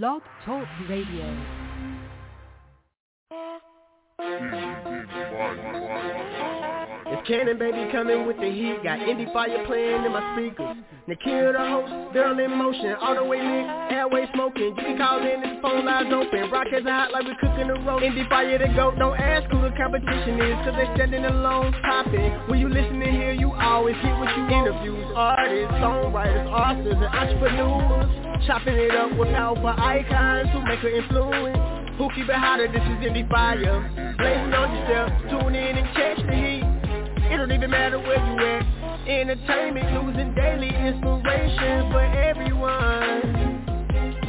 Blog 0.00 0.22
Talk 0.46 0.66
Radio. 0.88 1.36
Hmm. 4.18 6.61
Cannon 7.32 7.56
Baby 7.56 7.88
coming 7.90 8.26
with 8.26 8.36
the 8.36 8.52
heat. 8.52 8.84
Got 8.84 9.00
Indie 9.08 9.32
Fire 9.32 9.64
playing 9.64 10.04
in 10.04 10.12
my 10.12 10.20
speakers. 10.36 10.76
Nakia 11.08 11.56
the 11.56 11.64
host, 11.64 12.12
girl 12.12 12.38
in 12.38 12.52
motion, 12.52 12.92
all 13.00 13.14
the 13.16 13.24
way 13.24 13.40
mixed, 13.40 13.72
airway 13.88 14.28
smoking. 14.34 14.76
You 14.76 14.84
can 14.84 14.98
call 15.00 15.16
in, 15.24 15.40
this 15.40 15.56
phone 15.64 15.86
lines 15.86 16.12
open. 16.12 16.50
Rockets 16.52 16.84
are 16.84 16.92
hot 16.92 17.10
like 17.10 17.24
we 17.24 17.32
cooking 17.40 17.72
a 17.72 17.80
roast. 17.88 18.04
Indie 18.04 18.28
Fire 18.28 18.58
to 18.58 18.68
go, 18.76 18.92
don't 19.00 19.16
ask 19.16 19.48
who 19.48 19.64
the 19.64 19.72
competition 19.80 20.44
is, 20.44 20.60
cause 20.60 20.76
they 20.76 20.84
standing 20.92 21.24
alone 21.24 21.72
popping. 21.80 22.36
When 22.52 22.60
you 22.60 22.68
listen 22.68 23.00
to 23.00 23.10
hear, 23.10 23.32
you 23.32 23.50
always 23.56 23.96
get 24.04 24.12
what 24.12 24.28
you. 24.36 24.44
Interviews, 24.52 25.08
artists, 25.16 25.72
songwriters, 25.80 26.52
authors, 26.52 27.00
and 27.00 27.16
entrepreneurs. 27.16 28.44
Chopping 28.44 28.76
it 28.76 28.92
up 28.92 29.16
with 29.16 29.32
alpha 29.32 29.72
icons 29.80 30.52
who 30.52 30.60
make 30.68 30.84
an 30.84 31.00
influence. 31.00 31.96
Who 31.96 32.12
keep 32.12 32.28
it 32.28 32.36
hotter, 32.36 32.68
this 32.68 32.84
is 32.84 33.00
Indie 33.08 33.24
Fire. 33.32 33.80
Blazing 34.20 34.52
on 34.52 34.68
yourself, 34.76 35.08
tune 35.32 35.54
in 35.54 35.78
and 35.80 35.88
catch 35.96 36.20
the 36.28 36.36
heat. 36.36 36.71
It 37.32 37.38
don't 37.38 37.50
even 37.50 37.70
matter 37.70 37.98
where 37.98 38.20
you 38.20 38.36
at. 38.44 39.08
Entertainment, 39.08 39.88
and 39.88 40.36
daily 40.36 40.68
inspiration 40.68 41.90
for 41.90 42.04
everyone. 42.04 43.64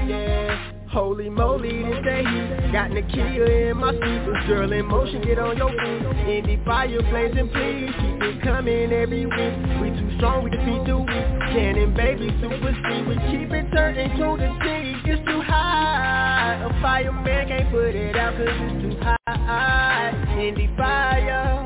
Yeah. 0.08 0.72
Holy 0.88 1.30
moly, 1.30 1.84
this 1.84 2.00
day 2.06 2.24
Got 2.72 2.92
Nakia 2.92 3.72
in 3.72 3.78
my 3.78 3.92
speakers 3.92 4.48
Girl 4.48 4.72
in 4.72 4.86
motion, 4.86 5.22
get 5.22 5.38
on 5.38 5.58
your 5.58 5.70
feet. 5.70 6.46
Indie 6.46 6.64
fire 6.64 7.02
blazing, 7.12 7.50
please 7.50 7.92
Keep 8.00 8.22
it 8.24 8.42
coming 8.42 8.94
every 8.94 9.26
week. 9.26 9.82
We 9.82 9.90
too 10.00 10.16
strong, 10.16 10.46
we 10.46 10.52
defeat 10.52 10.86
the 10.88 10.96
weak. 10.96 11.52
Cannon 11.52 11.94
baby, 11.94 12.30
super 12.40 12.72
speed. 12.72 13.08
We 13.08 13.16
keep 13.36 13.52
it 13.52 13.70
turning 13.74 14.12
to 14.16 14.38
the 14.40 14.48
T. 14.64 15.12
It's 15.12 15.28
too 15.28 15.42
high. 15.42 16.64
A 16.64 16.82
fireman 16.82 17.50
can't 17.50 17.70
put 17.70 17.96
it 17.96 18.16
out 18.16 18.38
Cause 18.38 18.48
it's 18.48 18.82
too 18.82 18.98
high. 19.04 20.14
Indie 20.38 20.78
fire 20.78 21.66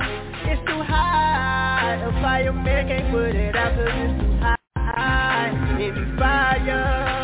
It's 0.49 0.65
too 0.67 0.81
high 0.81 0.96
fireman 2.21 2.87
can't 2.87 3.11
put 3.11 3.35
it 3.35 3.55
out 3.55 3.75
Cause 3.75 3.87
it's 3.87 4.21
too 4.21 4.37
high 4.41 5.51
Indie 5.79 6.17
fire, 6.17 6.65
yeah 6.65 7.17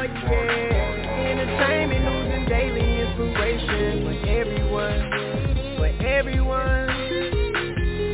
entertainment, 1.33 2.05
and 2.05 2.47
daily 2.47 3.02
inspiration 3.02 4.03
for 4.03 4.16
everyone, 4.30 5.02
for 5.77 5.88
everyone. 6.05 6.89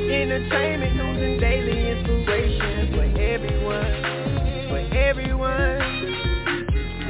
Entertainment, 0.09 0.99
and 0.99 1.39
daily 1.39 1.89
inspiration 1.91 2.91
for 2.93 3.05
everyone, 3.21 3.93
for 4.69 4.79
everyone. 4.97 5.81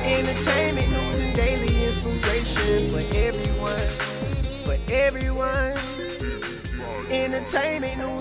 Entertainment, 0.02 0.94
and 0.94 1.36
daily 1.36 1.86
inspiration 1.86 2.92
for 2.92 3.04
everyone, 3.16 3.90
for 4.66 4.78
everyone. 4.92 5.74
Entertainment, 7.12 8.19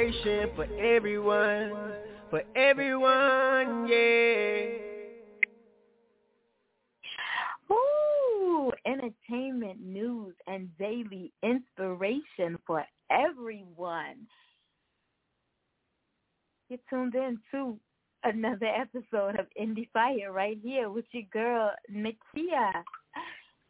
inspiration 0.00 0.50
for 0.56 0.64
everyone, 0.78 1.92
for 2.30 2.42
everyone, 2.56 3.88
yeah. 3.88 4.66
Ooh, 7.70 8.72
entertainment 8.86 9.80
news 9.80 10.34
and 10.46 10.68
daily 10.78 11.32
inspiration 11.42 12.58
for 12.66 12.84
everyone. 13.10 14.26
You're 16.68 16.78
tuned 16.88 17.14
in 17.14 17.38
to 17.50 17.76
another 18.24 18.66
episode 18.66 19.38
of 19.38 19.46
Indie 19.60 19.88
Fire 19.92 20.32
right 20.32 20.58
here 20.62 20.88
with 20.90 21.04
your 21.12 21.24
girl, 21.32 21.72
Nakia. 21.92 22.72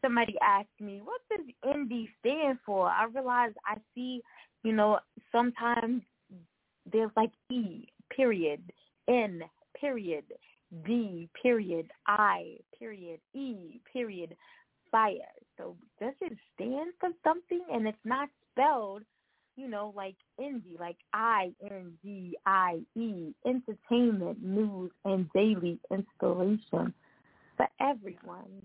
Somebody 0.03 0.37
asked 0.43 0.69
me, 0.81 1.03
what 1.03 1.21
does 1.31 1.47
indie 1.65 2.09
stand 2.21 2.59
for? 2.65 2.89
I 2.89 3.05
realized 3.05 3.57
I 3.67 3.77
see, 3.95 4.23
you 4.63 4.73
know, 4.73 4.99
sometimes 5.31 6.03
there's 6.91 7.11
like 7.17 7.31
E, 7.51 7.89
period, 8.15 8.61
N, 9.09 9.43
period, 9.79 10.25
D 10.87 11.29
period 11.43 11.91
I 12.07 12.57
period 12.79 13.21
E 13.35 13.81
period 13.93 14.37
fire. 14.91 15.15
So 15.57 15.77
does 16.01 16.15
it 16.21 16.37
stand 16.55 16.93
for 17.01 17.11
something? 17.25 17.63
And 17.73 17.87
it's 17.87 17.99
not 18.05 18.29
spelled, 18.53 19.03
you 19.57 19.69
know, 19.69 19.93
like 19.97 20.17
indie, 20.41 20.79
like 20.79 20.97
I 21.13 21.53
N 21.63 21.93
D 22.03 22.37
I 22.47 22.81
E, 22.97 23.35
entertainment, 23.47 24.43
news, 24.43 24.91
and 25.05 25.29
daily 25.35 25.79
inspiration 25.91 26.95
for 27.57 27.69
everyone. 27.81 28.63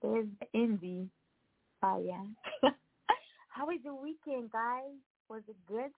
There's 0.00 0.28
the 0.40 0.58
indie 0.58 1.08
fire. 1.80 2.24
How 3.48 3.66
was 3.66 3.80
your 3.82 4.00
weekend, 4.00 4.52
guys? 4.52 4.94
Was 5.28 5.42
it 5.48 5.56
good? 5.66 5.90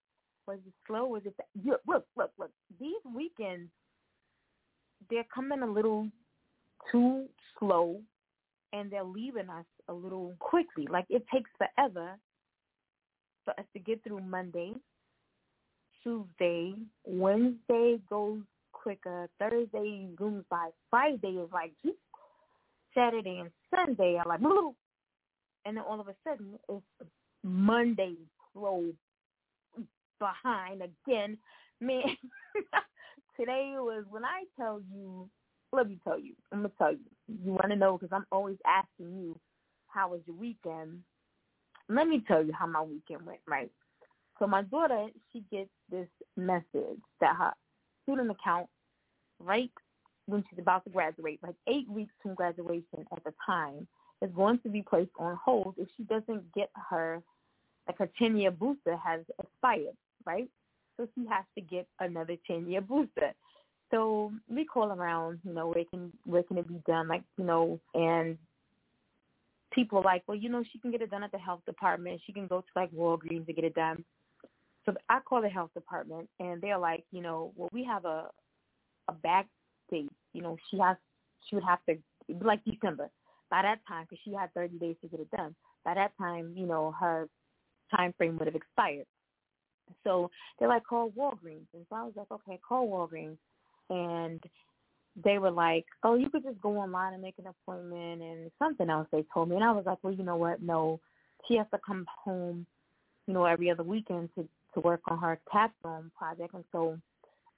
Was 0.47 0.59
it 0.67 0.73
slow? 0.87 1.07
Was 1.07 1.23
it? 1.25 1.35
Look, 1.65 1.81
look, 1.87 2.07
look, 2.17 2.33
look. 2.39 2.51
These 2.81 3.03
weekends 3.15 3.71
they're 5.09 5.27
coming 5.35 5.63
a 5.63 5.67
little 5.67 6.09
too 6.91 7.27
slow 7.59 8.01
and 8.73 8.91
they're 8.91 9.05
leaving 9.05 9.49
us 9.49 9.65
a 9.89 9.93
little 9.93 10.35
quickly. 10.39 10.87
Like 10.91 11.07
it 11.09 11.25
takes 11.33 11.51
forever 11.57 12.17
for 13.45 13.53
us 13.53 13.67
to 13.73 13.79
get 13.79 14.03
through 14.05 14.21
Monday, 14.21 14.75
Tuesday, 16.03 16.75
Wednesday 17.05 17.99
goes 18.09 18.41
quicker, 18.73 19.29
Thursday 19.39 20.09
zooms 20.17 20.45
by, 20.51 20.71
Friday 20.91 21.39
is 21.43 21.49
like 21.53 21.73
Saturday 22.95 23.41
and 23.41 23.51
Sunday 23.75 24.17
are 24.17 24.27
like 24.27 24.41
and 25.67 25.77
then 25.77 25.85
all 25.87 26.01
of 26.01 26.09
a 26.09 26.15
sudden 26.27 26.59
it's 26.69 27.11
Monday 27.43 28.15
slow 28.53 28.85
behind 30.21 30.83
again. 30.83 31.37
Man 31.81 32.03
today 33.37 33.73
was 33.77 34.05
when 34.11 34.25
I 34.25 34.45
tell 34.57 34.81
you, 34.95 35.29
let 35.73 35.89
me 35.89 35.99
tell 36.05 36.21
you, 36.21 36.35
I'm 36.53 36.59
gonna 36.59 36.73
tell 36.79 36.93
you. 36.93 36.99
You 37.45 37.53
want 37.53 37.71
to 37.71 37.77
know 37.77 37.97
because 37.99 38.15
I'm 38.15 38.27
always 38.31 38.59
asking 38.67 39.17
you, 39.19 39.39
how 39.89 40.11
was 40.11 40.21
your 40.27 40.37
weekend? 40.37 41.01
Let 41.89 42.07
me 42.07 42.23
tell 42.29 42.45
you 42.45 42.53
how 42.53 42.67
my 42.67 42.83
weekend 42.83 43.27
went. 43.27 43.41
Right. 43.49 43.71
So 44.39 44.47
my 44.47 44.63
daughter, 44.63 45.09
she 45.33 45.45
gets 45.51 45.71
this 45.91 46.09
message 46.37 47.01
that 47.21 47.37
her 47.37 47.53
student 48.05 48.31
account, 48.31 48.69
right 49.39 49.71
when 50.27 50.45
she's 50.49 50.59
about 50.59 50.85
to 50.85 50.91
graduate, 50.91 51.41
like 51.43 51.57
eight 51.69 51.89
weeks 51.89 52.13
from 52.23 52.35
graduation 52.35 53.05
at 53.13 53.25
the 53.25 53.35
time, 53.45 53.87
is 54.23 54.31
going 54.35 54.59
to 54.61 54.69
be 54.69 54.83
placed 54.83 55.11
on 55.19 55.39
hold 55.43 55.75
if 55.77 55.89
she 55.97 56.05
doesn't 56.05 56.53
get 56.55 56.71
her, 56.91 57.23
like 57.87 57.99
her 57.99 58.09
10-year 58.21 58.51
booster 58.51 58.97
has 58.97 59.21
expired, 59.43 59.97
right? 60.27 60.49
so 61.01 61.09
she 61.15 61.27
has 61.27 61.45
to 61.57 61.61
get 61.63 61.87
another 61.99 62.37
10 62.47 62.69
year 62.69 62.81
booster. 62.81 63.33
So 63.91 64.33
we 64.49 64.65
call 64.65 64.93
around, 64.93 65.41
you 65.45 65.53
know, 65.53 65.69
where 65.69 65.85
can 65.85 66.13
where 66.25 66.43
can 66.43 66.59
it 66.59 66.69
be 66.69 66.81
done? 66.87 67.09
Like, 67.09 67.23
you 67.37 67.45
know, 67.45 67.81
and 67.95 68.39
people 69.73 69.99
are 69.99 70.05
like, 70.05 70.23
well, 70.27 70.37
you 70.37 70.49
know, 70.49 70.63
she 70.71 70.79
can 70.79 70.93
get 70.93 71.03
it 71.03 71.11
done 71.11 71.25
at 71.25 71.33
the 71.33 71.39
health 71.39 71.63
department. 71.67 72.21
She 72.25 72.33
can 72.33 72.47
go 72.47 72.61
to 72.61 72.67
like 72.77 72.93
Walgreens 72.93 73.47
to 73.47 73.53
get 73.53 73.65
it 73.65 73.75
done. 73.75 74.05
So 74.87 74.95
I 75.09 75.21
call 75.21 75.43
the 75.43 75.49
health 75.49 75.71
department, 75.75 76.29
and 76.39 76.61
they're 76.63 76.79
like, 76.79 77.05
you 77.11 77.21
know, 77.21 77.53
well, 77.57 77.69
we 77.73 77.85
have 77.85 78.05
a 78.05 78.29
a 79.09 79.13
back 79.13 79.49
date. 79.91 80.13
You 80.35 80.43
know, 80.43 80.57
she 80.71 80.79
has 80.79 80.97
she 81.49 81.57
would 81.57 81.65
have 81.65 81.81
to 81.87 81.97
like 82.45 82.65
December 82.65 83.11
by 83.51 83.63
that 83.63 83.81
time 83.89 84.07
because 84.09 84.23
she 84.25 84.33
had 84.33 84.55
30 84.55 84.79
days 84.79 84.97
to 85.03 85.09
get 85.09 85.21
it 85.21 85.31
done. 85.33 85.55
By 85.85 85.95
that 85.95 86.13
time, 86.17 86.53
you 86.55 86.67
know, 86.67 86.95
her 87.01 87.29
time 87.91 88.15
frame 88.17 88.39
would 88.39 88.47
have 88.47 88.55
expired. 88.55 89.07
So 90.05 90.31
they're 90.59 90.69
like, 90.69 90.85
call 90.85 91.11
Walgreens. 91.11 91.67
And 91.75 91.87
so 91.89 91.97
I 91.97 92.03
was 92.03 92.13
like, 92.17 92.31
okay, 92.31 92.59
call 92.67 92.89
Walgreens. 92.89 93.39
And 93.91 94.43
they 95.23 95.39
were 95.39 95.51
like, 95.51 95.87
oh, 96.05 96.15
you 96.15 96.31
could 96.31 96.45
just 96.45 96.61
go 96.61 96.77
online 96.77 97.15
and 97.15 97.23
make 97.23 97.35
an 97.39 97.47
appointment 97.47 98.23
and 98.23 98.51
something 98.59 98.89
else 98.89 99.09
they 99.13 99.25
told 99.33 99.49
me. 99.49 99.57
And 99.57 99.65
I 99.65 99.73
was 99.73 99.85
like, 99.87 99.99
well, 100.03 100.15
you 100.15 100.23
know 100.23 100.37
what? 100.37 100.63
No, 100.63 101.01
she 101.47 101.57
has 101.57 101.67
to 101.73 101.81
come 101.85 102.07
home, 102.25 102.67
you 103.27 103.35
know, 103.35 103.45
every 103.45 103.71
other 103.71 103.83
weekend 103.83 104.31
to, 104.37 104.47
to 104.75 104.81
work 104.81 105.01
on 105.09 105.19
her 105.19 105.41
capstone 105.51 106.11
project. 106.17 106.55
And 106.55 106.65
so 106.73 106.99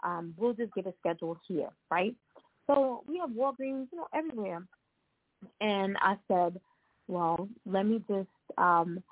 um, 0.03 0.35
we'll 0.37 0.55
just 0.55 0.75
get 0.75 0.87
a 0.87 0.95
schedule 1.01 1.39
here, 1.47 1.69
right? 1.91 2.15
So 2.67 3.03
we 3.07 3.19
have 3.19 3.31
Walgreens, 3.31 3.89
you 3.93 3.99
know, 3.99 4.09
everywhere. 4.15 4.63
And 5.61 5.97
I 6.01 6.17
said, 6.29 6.59
well, 7.09 7.49
let 7.67 7.85
me 7.85 8.03
just 8.09 8.29
um, 8.59 9.03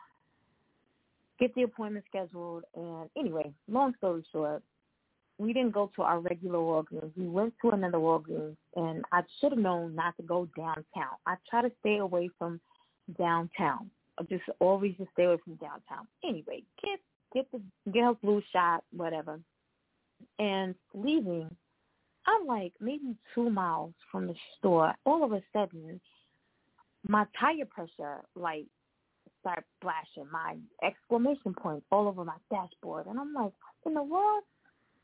get 1.40 1.54
the 1.54 1.62
appointment 1.62 2.04
scheduled. 2.08 2.64
And 2.74 3.08
anyway, 3.18 3.52
long 3.68 3.94
story 3.98 4.24
short, 4.30 4.62
we 5.38 5.52
didn't 5.54 5.72
go 5.72 5.90
to 5.96 6.02
our 6.02 6.20
regular 6.20 6.58
Walgreens. 6.58 7.10
We 7.16 7.26
went 7.26 7.54
to 7.62 7.70
another 7.70 7.98
Walgreens, 7.98 8.56
and 8.76 9.02
I 9.10 9.22
should 9.40 9.52
have 9.52 9.58
known 9.58 9.94
not 9.94 10.16
to 10.18 10.22
go 10.22 10.46
downtown. 10.56 11.16
I 11.26 11.36
try 11.48 11.62
to 11.62 11.72
stay 11.80 11.96
away 11.96 12.28
from 12.38 12.60
downtown. 13.18 13.90
I 14.18 14.24
just 14.24 14.42
always 14.58 14.94
just 14.98 15.10
stay 15.12 15.24
away 15.24 15.38
from 15.42 15.54
downtown. 15.54 16.06
Anyway, 16.22 16.62
get 16.82 17.00
get 17.32 17.50
the 17.52 17.60
get 17.90 18.04
her 18.04 18.14
flu 18.20 18.42
shot, 18.52 18.84
whatever. 18.94 19.40
And 20.38 20.74
leaving, 20.92 21.48
I'm 22.26 22.46
like 22.46 22.74
maybe 22.78 23.16
two 23.34 23.48
miles 23.48 23.94
from 24.12 24.26
the 24.26 24.34
store. 24.58 24.94
All 25.06 25.24
of 25.24 25.32
a 25.32 25.42
sudden, 25.54 26.00
my 27.08 27.24
tire 27.38 27.64
pressure 27.64 28.20
light 28.34 28.66
start 29.40 29.64
flashing, 29.80 30.30
my 30.30 30.56
exclamation 30.82 31.54
points 31.54 31.86
all 31.90 32.08
over 32.08 32.24
my 32.24 32.36
dashboard, 32.50 33.06
and 33.06 33.18
I'm 33.18 33.34
like, 33.34 33.52
in 33.86 33.94
the 33.94 34.02
world? 34.02 34.44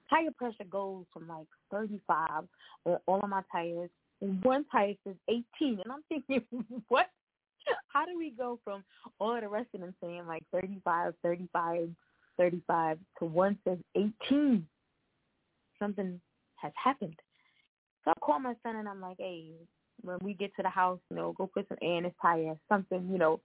Tire 0.09 0.31
pressure 0.37 0.65
goes 0.71 1.05
from 1.13 1.27
like 1.27 1.49
35 1.73 2.45
on 2.85 2.99
all 3.07 3.21
of 3.21 3.29
my 3.29 3.43
tires, 3.51 3.91
and 4.21 4.43
one 4.45 4.65
tire 4.71 4.95
says 5.05 5.17
18, 5.29 5.45
and 5.61 5.93
I'm 5.93 6.03
thinking, 6.09 6.45
what? 6.89 7.07
How 7.89 8.05
do 8.05 8.17
we 8.17 8.31
go 8.31 8.61
from 8.63 8.85
all 9.19 9.35
of 9.35 9.41
the 9.41 9.49
rest 9.49 9.69
of 9.75 9.81
them 9.81 9.95
saying 10.01 10.27
like 10.29 10.45
35, 10.53 11.15
35, 11.23 11.89
35 12.37 12.99
to 13.19 13.25
one 13.25 13.59
says 13.67 13.79
18? 13.97 14.65
Something 15.81 16.21
has 16.57 16.73
happened. 16.83 17.17
So 18.05 18.13
I 18.13 18.21
call 18.21 18.39
my 18.39 18.55
son 18.63 18.77
and 18.77 18.89
I'm 18.89 19.01
like, 19.01 19.17
hey, 19.19 19.51
when 20.03 20.19
we 20.23 20.35
get 20.35 20.55
to 20.57 20.63
the 20.63 20.69
house, 20.69 21.01
you 21.11 21.17
know, 21.17 21.35
go 21.37 21.47
put 21.53 21.67
some 21.69 21.79
air 21.83 21.99
in 21.99 22.05
his 22.05 22.13
tire, 22.23 22.57
something, 22.69 23.09
you 23.11 23.19
know. 23.19 23.41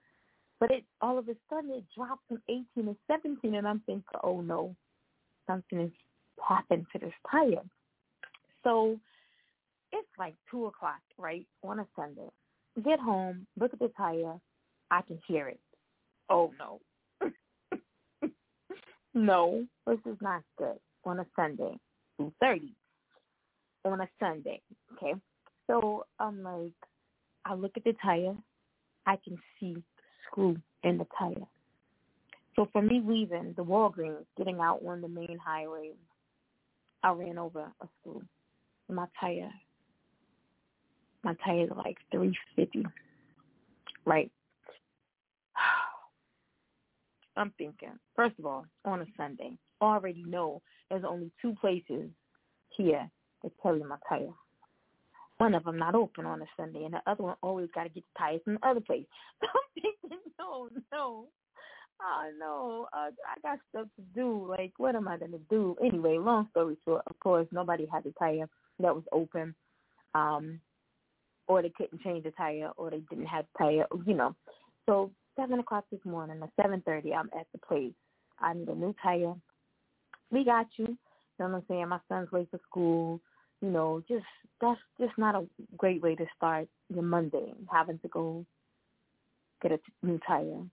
But 0.62 0.70
it 0.70 0.86
all 1.02 1.18
of 1.18 1.28
a 1.28 1.36
sudden 1.50 1.72
it 1.72 1.84
drops 1.98 2.22
from 2.30 2.42
18 2.48 2.66
to 2.86 2.96
17, 3.08 3.56
and 3.56 3.68
I'm 3.68 3.82
thinking, 3.88 4.04
oh 4.24 4.42
no, 4.42 4.76
something 5.48 5.80
has 5.80 5.90
happened 6.48 6.86
to 6.94 7.00
this 7.00 7.14
tire. 7.30 7.64
So 8.64 9.00
it's 9.92 10.08
like 10.20 10.36
two 10.52 10.68
o'clock, 10.68 11.02
right, 11.18 11.48
on 11.64 11.80
a 11.80 11.88
Sunday. 11.96 12.30
Get 12.86 13.00
home, 13.00 13.48
look 13.60 13.74
at 13.74 13.80
the 13.80 13.92
tire, 13.98 14.36
I 14.92 15.02
can 15.02 15.20
hear 15.28 15.48
it. 15.48 15.60
Oh 16.30 16.54
no. 16.60 16.80
no, 19.16 19.66
this 19.88 20.00
is 20.06 20.18
not 20.22 20.44
good 20.60 20.78
on 21.04 21.22
a 21.22 21.26
Sunday. 21.36 21.76
Two 22.20 22.32
thirty 22.40 22.76
on 23.84 24.00
a 24.00 24.08
Sunday. 24.20 24.62
Okay. 24.94 25.20
So 25.66 26.06
I'm 26.20 26.44
like 26.44 26.72
I 27.46 27.56
look 27.56 27.72
at 27.76 27.84
the 27.84 27.96
tire, 28.04 28.36
I 29.08 29.18
can 29.24 29.40
see 29.60 29.82
screw 30.32 30.58
in 30.84 30.98
the 30.98 31.08
tire. 31.18 31.48
So 32.56 32.68
for 32.72 32.82
me 32.82 33.02
leaving 33.06 33.54
the 33.56 33.64
Walgreens, 33.64 34.26
getting 34.38 34.60
out 34.60 34.82
on 34.86 35.02
the 35.02 35.08
main 35.08 35.38
highway, 35.44 35.92
I 37.04 37.12
ran 37.12 37.38
over 37.38 37.72
a 37.82 37.88
screw. 38.02 38.24
My 38.90 39.08
tire 39.20 39.52
my 41.24 41.36
tire 41.46 41.66
is 41.66 41.72
like 41.76 41.98
three 42.12 42.36
fifty. 42.56 42.86
Right. 44.06 44.32
I'm 47.38 47.54
thinking, 47.58 47.94
first 48.16 48.38
of 48.40 48.46
all, 48.46 48.66
on 48.86 49.02
a 49.02 49.06
Sunday, 49.16 49.58
I 49.80 49.86
already 49.86 50.24
know 50.24 50.62
there's 50.90 51.06
only 51.08 51.32
two 51.42 51.56
places 51.62 52.10
here 52.76 53.10
that 53.44 53.52
carry 53.62 53.84
my 53.84 53.98
tire. 54.10 54.34
One 55.42 55.56
of 55.56 55.64
them 55.64 55.80
not 55.80 55.96
open 55.96 56.28
on 56.28 56.40
a 56.44 56.46
Sunday, 56.56 56.84
and 56.84 56.94
the 56.94 57.02
other 57.08 57.24
one 57.24 57.36
always 57.42 57.68
got 57.74 57.86
to 57.86 57.90
get 57.90 58.04
the 58.04 58.20
tires 58.20 58.42
from 58.44 58.60
the 58.62 58.68
other 58.68 58.80
place. 58.80 59.06
I'm 59.42 59.50
thinking, 59.74 60.20
no, 60.38 60.70
no, 60.92 61.26
oh 62.00 62.32
no, 62.40 62.88
uh, 62.94 63.10
I 63.10 63.40
got 63.42 63.58
stuff 63.72 63.88
to 63.96 64.04
do. 64.14 64.46
Like, 64.48 64.74
what 64.78 64.96
am 64.96 65.08
I 65.08 65.18
gonna 65.18 65.40
do? 65.50 65.76
Anyway, 65.84 66.20
long 66.20 66.48
story 66.52 66.78
short, 66.86 67.02
of 67.08 67.20
course, 67.20 67.48
nobody 67.52 67.88
had 67.92 68.04
the 68.04 68.14
tire 68.20 68.48
that 68.82 68.94
was 68.94 69.04
open. 69.12 69.56
Um, 70.14 70.60
or 71.48 71.64
they 71.64 71.70
couldn't 71.76 72.04
change 72.04 72.24
the 72.24 72.32
tire, 72.38 72.70
or 72.78 72.92
they 72.92 73.02
didn't 73.10 73.26
have 73.26 73.46
tire, 73.58 73.88
you 74.06 74.14
know. 74.14 74.36
So 74.86 75.10
seven 75.36 75.58
o'clock 75.58 75.86
this 75.92 76.06
morning, 76.06 76.40
at 76.44 76.52
seven 76.62 76.84
thirty, 76.86 77.16
I'm 77.16 77.32
at 77.36 77.48
the 77.52 77.58
place. 77.68 77.94
I 78.40 78.54
need 78.54 78.70
a 78.70 78.76
new 78.76 78.94
tire. 79.02 79.34
We 80.30 80.46
got 80.46 80.68
you. 80.78 80.86
You 80.86 80.98
know 81.40 81.48
what 81.48 81.56
I'm 81.56 81.64
saying? 81.68 81.88
My 81.88 82.00
son's 82.10 82.30
late 82.32 82.50
for 82.52 82.60
school. 82.70 83.20
You 83.62 83.70
know, 83.70 84.04
just 84.08 84.26
that's 84.60 84.80
just 85.00 85.18
not 85.18 85.36
a 85.36 85.46
great 85.78 86.02
way 86.02 86.16
to 86.16 86.26
start 86.36 86.68
your 86.90 87.04
Monday, 87.04 87.54
having 87.72 88.00
to 88.00 88.08
go 88.08 88.46
get 89.62 89.72
a 89.72 89.80
new 90.04 90.20
tire. 90.28 90.64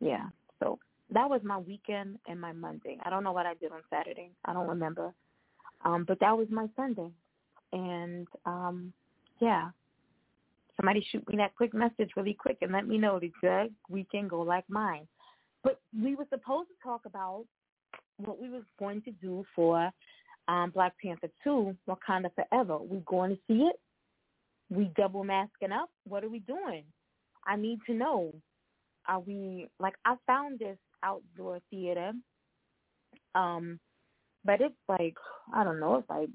Yeah. 0.00 0.28
So 0.60 0.78
that 1.10 1.28
was 1.28 1.40
my 1.42 1.58
weekend 1.58 2.18
and 2.28 2.40
my 2.40 2.52
Monday. 2.52 2.98
I 3.04 3.10
don't 3.10 3.24
know 3.24 3.32
what 3.32 3.46
I 3.46 3.54
did 3.54 3.72
on 3.72 3.80
Saturday. 3.90 4.30
I 4.44 4.52
don't 4.52 4.68
remember. 4.68 5.12
Um, 5.84 6.04
but 6.06 6.20
that 6.20 6.36
was 6.36 6.48
my 6.50 6.66
Sunday. 6.76 7.10
And 7.72 8.26
um 8.44 8.92
yeah, 9.40 9.70
somebody 10.76 11.04
shoot 11.10 11.28
me 11.28 11.36
that 11.36 11.54
quick 11.56 11.74
message 11.74 12.10
really 12.16 12.34
quick 12.34 12.58
and 12.62 12.72
let 12.72 12.86
me 12.86 12.98
know 12.98 13.18
did 13.18 13.32
your 13.42 13.66
weekend 13.88 14.30
go 14.30 14.40
like 14.40 14.64
mine. 14.68 15.06
But 15.62 15.80
we 16.02 16.14
were 16.14 16.26
supposed 16.30 16.68
to 16.68 16.74
talk 16.82 17.02
about 17.04 17.44
what 18.18 18.40
we 18.40 18.48
was 18.48 18.62
going 18.78 19.02
to 19.02 19.10
do 19.12 19.44
for 19.54 19.90
um, 20.48 20.70
Black 20.70 20.94
Panther 21.02 21.28
2, 21.44 21.76
Wakanda 21.88 22.30
Forever. 22.34 22.78
We 22.78 22.98
going 23.06 23.30
to 23.30 23.38
see 23.46 23.62
it? 23.64 23.76
We 24.70 24.90
double 24.96 25.24
masking 25.24 25.72
up? 25.72 25.90
What 26.04 26.24
are 26.24 26.28
we 26.28 26.40
doing? 26.40 26.84
I 27.46 27.56
need 27.56 27.78
to 27.86 27.94
know. 27.94 28.34
Are 29.06 29.20
we 29.20 29.68
like 29.80 29.94
I 30.04 30.16
found 30.26 30.58
this 30.58 30.76
outdoor 31.02 31.60
theater, 31.70 32.12
um, 33.34 33.80
but 34.44 34.60
it's 34.60 34.74
like 34.86 35.14
I 35.54 35.64
don't 35.64 35.80
know, 35.80 35.96
it's 35.96 36.10
like 36.10 36.28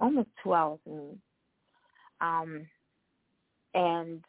almost 0.00 0.28
two 0.42 0.52
hours 0.52 0.80
and 0.84 1.18
um 2.20 2.66
and 3.72 4.22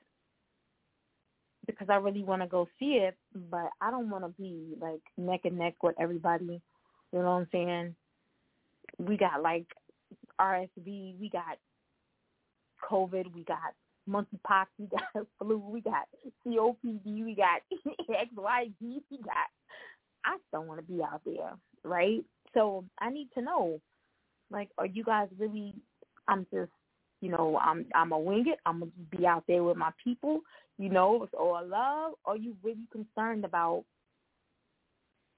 because 1.65 1.87
I 1.89 1.95
really 1.95 2.23
want 2.23 2.41
to 2.41 2.47
go 2.47 2.67
see 2.79 2.93
it, 3.01 3.17
but 3.49 3.69
I 3.81 3.91
don't 3.91 4.09
want 4.09 4.23
to 4.23 4.41
be 4.41 4.75
like 4.79 5.01
neck 5.17 5.41
and 5.43 5.57
neck 5.57 5.75
with 5.83 5.95
everybody. 5.99 6.61
You 7.11 7.19
know 7.19 7.25
what 7.25 7.31
I'm 7.31 7.47
saying? 7.51 7.95
We 9.01 9.17
got 9.17 9.41
like 9.41 9.65
RSV, 10.39 11.19
we 11.19 11.29
got 11.31 11.57
COVID, 12.89 13.33
we 13.33 13.43
got 13.43 13.73
monkeypox, 14.09 14.65
we 14.77 14.87
got 14.87 15.25
flu, 15.39 15.57
we 15.57 15.81
got 15.81 16.07
COPD, 16.45 17.25
we 17.25 17.35
got 17.35 17.61
XYZ, 18.09 18.73
we 18.81 19.17
got. 19.23 19.49
I 20.23 20.37
don't 20.51 20.67
want 20.67 20.79
to 20.79 20.91
be 20.91 21.01
out 21.01 21.21
there, 21.25 21.53
right? 21.83 22.23
So 22.53 22.85
I 22.99 23.09
need 23.09 23.29
to 23.33 23.41
know, 23.41 23.81
like, 24.51 24.69
are 24.77 24.85
you 24.85 25.03
guys 25.03 25.29
really? 25.39 25.73
I'm 26.27 26.45
just 26.53 26.71
you 27.21 27.29
know, 27.29 27.57
I'm 27.63 27.85
I'm 27.95 28.11
a 28.11 28.19
wing 28.19 28.45
it. 28.47 28.59
I'm 28.65 28.79
gonna 28.79 28.91
be 29.15 29.25
out 29.25 29.43
there 29.47 29.63
with 29.63 29.77
my 29.77 29.91
people. 30.03 30.41
You 30.77 30.89
know, 30.89 31.27
all 31.37 31.65
love. 31.65 32.13
Are 32.25 32.35
you 32.35 32.57
really 32.63 32.87
concerned 32.91 33.45
about 33.45 33.85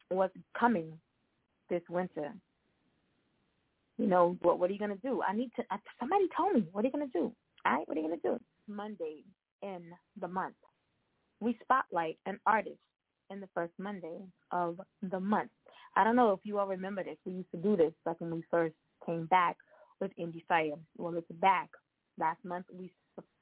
what's 0.10 0.34
coming 0.58 0.94
this 1.70 1.82
winter? 1.90 2.32
You 3.98 4.08
know, 4.08 4.38
what 4.42 4.60
what 4.60 4.70
are 4.70 4.74
you 4.74 4.80
gonna 4.80 4.96
do? 5.04 5.22
I 5.22 5.34
need 5.36 5.52
to. 5.58 5.64
Somebody 6.00 6.26
tell 6.36 6.52
me 6.52 6.68
what 6.72 6.84
are 6.84 6.88
you 6.88 6.92
gonna 6.92 7.08
do? 7.14 7.32
All 7.66 7.74
right, 7.74 7.88
what 7.88 7.98
are 7.98 8.02
you 8.02 8.08
gonna 8.08 8.22
do? 8.38 8.40
Monday 8.68 9.24
in 9.62 9.82
the 10.20 10.28
month, 10.28 10.56
we 11.40 11.58
spotlight 11.64 12.18
an 12.26 12.40
artist 12.46 12.80
in 13.30 13.40
the 13.40 13.50
first 13.54 13.74
Monday 13.78 14.20
of 14.52 14.80
the 15.02 15.20
month. 15.20 15.52
I 15.96 16.04
don't 16.04 16.16
know 16.16 16.32
if 16.32 16.40
you 16.44 16.58
all 16.60 16.68
remember 16.68 17.04
this. 17.04 17.18
We 17.26 17.34
used 17.34 17.52
to 17.52 17.58
do 17.58 17.78
this 17.78 17.94
back 18.06 18.20
when 18.20 18.32
we 18.32 18.44
first 18.50 18.76
came 19.06 19.26
back 19.28 19.58
with 20.00 20.12
Indie 20.20 20.46
Fire. 20.48 20.72
Well, 20.98 21.16
it's 21.16 21.28
back. 21.40 21.70
Last 22.18 22.44
month 22.44 22.66
we 22.74 22.92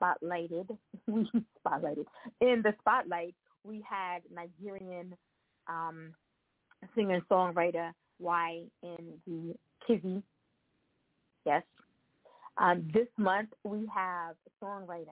spotlighted, 0.01 0.67
we 1.08 1.29
spotlighted, 1.65 2.05
in 2.41 2.62
the 2.63 2.74
spotlight 2.79 3.36
we 3.63 3.84
had 3.89 4.20
Nigerian 4.34 5.13
um, 5.67 6.13
singer 6.96 7.15
and 7.15 7.27
songwriter 7.29 7.91
D 9.25 9.53
Kizzy. 9.88 10.24
Yes. 11.45 11.63
Um, 12.57 12.89
this 12.93 13.07
month 13.17 13.50
we 13.63 13.89
have 13.93 14.36
songwriter, 14.63 15.07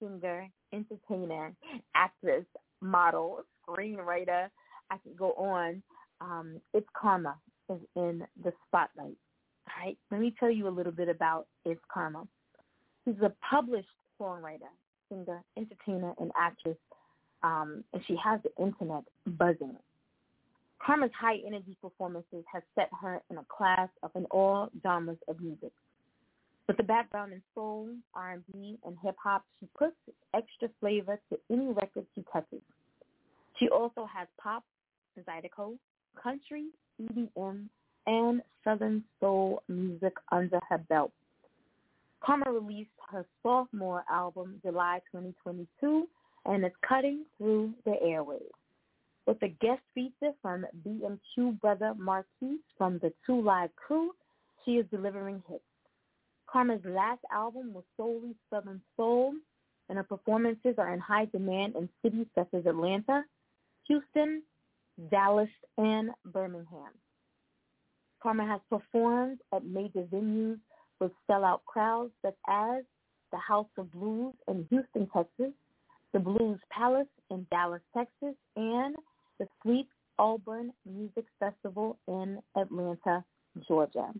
singer, 0.00 0.48
entertainer, 0.72 1.52
actress, 1.94 2.44
model, 2.80 3.40
screenwriter. 3.66 4.48
I 4.90 4.96
could 4.98 5.16
go 5.16 5.32
on. 5.32 5.82
Um, 6.20 6.60
it's 6.72 6.86
Karma 7.00 7.36
is 7.70 7.80
in 7.96 8.26
the 8.42 8.52
spotlight. 8.66 9.16
All 9.68 9.84
right, 9.84 9.98
let 10.10 10.20
me 10.20 10.34
tell 10.38 10.50
you 10.50 10.68
a 10.68 10.70
little 10.70 10.92
bit 10.92 11.08
about 11.08 11.46
It's 11.64 11.80
Karma. 11.92 12.26
She's 13.04 13.20
a 13.22 13.32
published 13.48 13.88
songwriter, 14.20 14.70
singer, 15.10 15.42
entertainer, 15.56 16.14
and 16.18 16.32
actress, 16.38 16.76
um, 17.42 17.84
and 17.92 18.02
she 18.06 18.16
has 18.22 18.40
the 18.42 18.62
internet 18.62 19.04
buzzing. 19.26 19.76
Karma's 20.84 21.10
high 21.18 21.38
energy 21.46 21.76
performances 21.82 22.44
have 22.52 22.62
set 22.74 22.90
her 23.02 23.20
in 23.30 23.38
a 23.38 23.44
class 23.44 23.88
of 24.02 24.10
in 24.14 24.24
all 24.26 24.70
genres 24.82 25.18
of 25.28 25.40
music. 25.40 25.72
With 26.66 26.78
a 26.80 26.82
background 26.82 27.32
in 27.32 27.42
soul, 27.54 27.88
R&B, 28.14 28.78
and 28.84 28.96
hip 29.02 29.16
hop, 29.22 29.44
she 29.58 29.66
puts 29.76 29.96
extra 30.34 30.68
flavor 30.80 31.18
to 31.30 31.38
any 31.50 31.72
record 31.72 32.06
she 32.14 32.24
touches. 32.32 32.60
She 33.58 33.68
also 33.68 34.06
has 34.14 34.28
pop, 34.40 34.64
zydeco, 35.18 35.76
country, 36.22 36.66
EDM, 37.00 37.68
and 38.06 38.42
Southern 38.64 39.02
Soul 39.20 39.62
music 39.68 40.12
under 40.30 40.60
her 40.68 40.78
belt. 40.78 41.12
Karma 42.24 42.50
released 42.50 42.90
her 43.10 43.24
sophomore 43.42 44.04
album 44.10 44.60
July 44.62 45.00
2022 45.12 46.06
and 46.44 46.64
is 46.64 46.72
cutting 46.86 47.24
through 47.36 47.72
the 47.84 47.94
airwaves. 48.04 48.57
With 49.28 49.42
a 49.42 49.48
guest 49.48 49.82
feature 49.94 50.32
from 50.40 50.64
BMQ 50.86 51.60
brother 51.60 51.92
Marquis 51.98 52.60
from 52.78 52.98
the 53.00 53.12
Two 53.26 53.42
Live 53.42 53.68
Crew, 53.76 54.12
she 54.64 54.76
is 54.76 54.86
delivering 54.90 55.42
hits. 55.46 55.62
Karma's 56.50 56.80
last 56.86 57.20
album 57.30 57.74
was 57.74 57.84
solely 57.98 58.34
Southern 58.48 58.80
Soul, 58.96 59.34
and 59.90 59.98
her 59.98 60.02
performances 60.02 60.76
are 60.78 60.94
in 60.94 60.98
high 60.98 61.26
demand 61.26 61.76
in 61.76 61.90
cities 62.02 62.24
such 62.34 62.48
as 62.54 62.64
Atlanta, 62.64 63.22
Houston, 63.86 64.42
Dallas, 65.10 65.50
and 65.76 66.08
Birmingham. 66.24 66.94
Karma 68.22 68.46
has 68.46 68.62
performed 68.70 69.40
at 69.54 69.62
major 69.62 70.04
venues 70.04 70.58
with 71.00 71.12
sellout 71.30 71.60
crowds 71.66 72.12
such 72.24 72.36
as 72.48 72.82
the 73.30 73.38
House 73.38 73.68
of 73.76 73.92
Blues 73.92 74.32
in 74.48 74.66
Houston, 74.70 75.06
Texas, 75.14 75.52
the 76.14 76.18
Blues 76.18 76.58
Palace 76.70 77.06
in 77.30 77.46
Dallas, 77.50 77.82
Texas, 77.94 78.34
and 78.56 78.96
the 79.38 79.46
Sweet 79.62 79.88
Auburn 80.18 80.72
Music 80.84 81.26
Festival 81.38 81.98
in 82.08 82.38
Atlanta, 82.56 83.24
Georgia. 83.66 84.12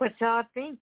What 0.00 0.12
y'all 0.18 0.44
think? 0.54 0.78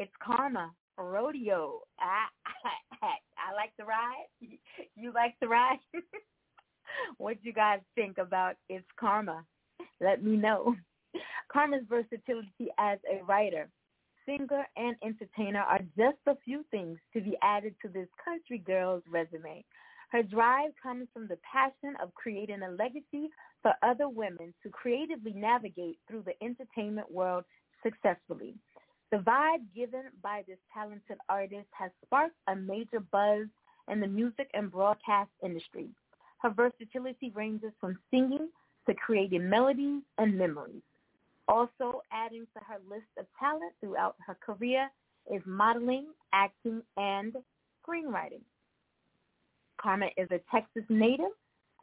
It's 0.00 0.10
karma, 0.20 0.72
rodeo. 0.98 1.78
I, 2.00 2.26
I, 3.02 3.14
I 3.38 3.54
like 3.54 3.70
the 3.78 3.84
ride. 3.84 4.26
You 4.96 5.12
like 5.12 5.36
the 5.40 5.46
ride? 5.46 5.78
what 7.18 7.36
you 7.42 7.52
guys 7.52 7.78
think 7.94 8.18
about 8.18 8.56
It's 8.68 8.84
Karma? 8.98 9.44
Let 10.00 10.24
me 10.24 10.36
know. 10.36 10.74
Karma's 11.52 11.84
versatility 11.88 12.70
as 12.78 12.98
a 13.08 13.22
writer, 13.22 13.68
singer, 14.26 14.66
and 14.76 14.96
entertainer 15.04 15.60
are 15.60 15.80
just 15.96 16.18
a 16.26 16.34
few 16.44 16.64
things 16.72 16.98
to 17.12 17.20
be 17.20 17.36
added 17.44 17.76
to 17.82 17.88
this 17.88 18.08
country 18.24 18.58
girl's 18.58 19.04
resume. 19.08 19.64
Her 20.10 20.24
drive 20.24 20.72
comes 20.82 21.06
from 21.12 21.28
the 21.28 21.38
passion 21.50 21.94
of 22.02 22.12
creating 22.14 22.62
a 22.62 22.70
legacy 22.70 23.28
for 23.62 23.72
other 23.84 24.08
women 24.08 24.52
to 24.64 24.68
creatively 24.70 25.32
navigate 25.32 25.98
through 26.08 26.22
the 26.22 26.44
entertainment 26.44 27.08
world 27.08 27.44
successfully. 27.82 28.54
The 29.10 29.18
vibe 29.18 29.64
given 29.74 30.04
by 30.22 30.44
this 30.46 30.58
talented 30.72 31.18
artist 31.28 31.68
has 31.70 31.90
sparked 32.04 32.36
a 32.46 32.54
major 32.54 33.00
buzz 33.00 33.46
in 33.90 34.00
the 34.00 34.06
music 34.06 34.50
and 34.54 34.70
broadcast 34.70 35.30
industry. 35.42 35.88
Her 36.38 36.50
versatility 36.50 37.32
ranges 37.34 37.72
from 37.80 37.98
singing 38.10 38.48
to 38.86 38.94
creating 38.94 39.48
melodies 39.48 40.02
and 40.18 40.36
memories. 40.36 40.82
Also 41.48 42.02
adding 42.12 42.46
to 42.54 42.64
her 42.64 42.78
list 42.88 43.06
of 43.18 43.26
talent 43.40 43.72
throughout 43.80 44.16
her 44.26 44.36
career 44.40 44.90
is 45.32 45.42
modeling, 45.46 46.06
acting, 46.32 46.82
and 46.96 47.34
screenwriting. 47.82 48.42
Karma 49.80 50.08
is 50.16 50.28
a 50.30 50.40
Texas 50.50 50.82
native, 50.88 51.32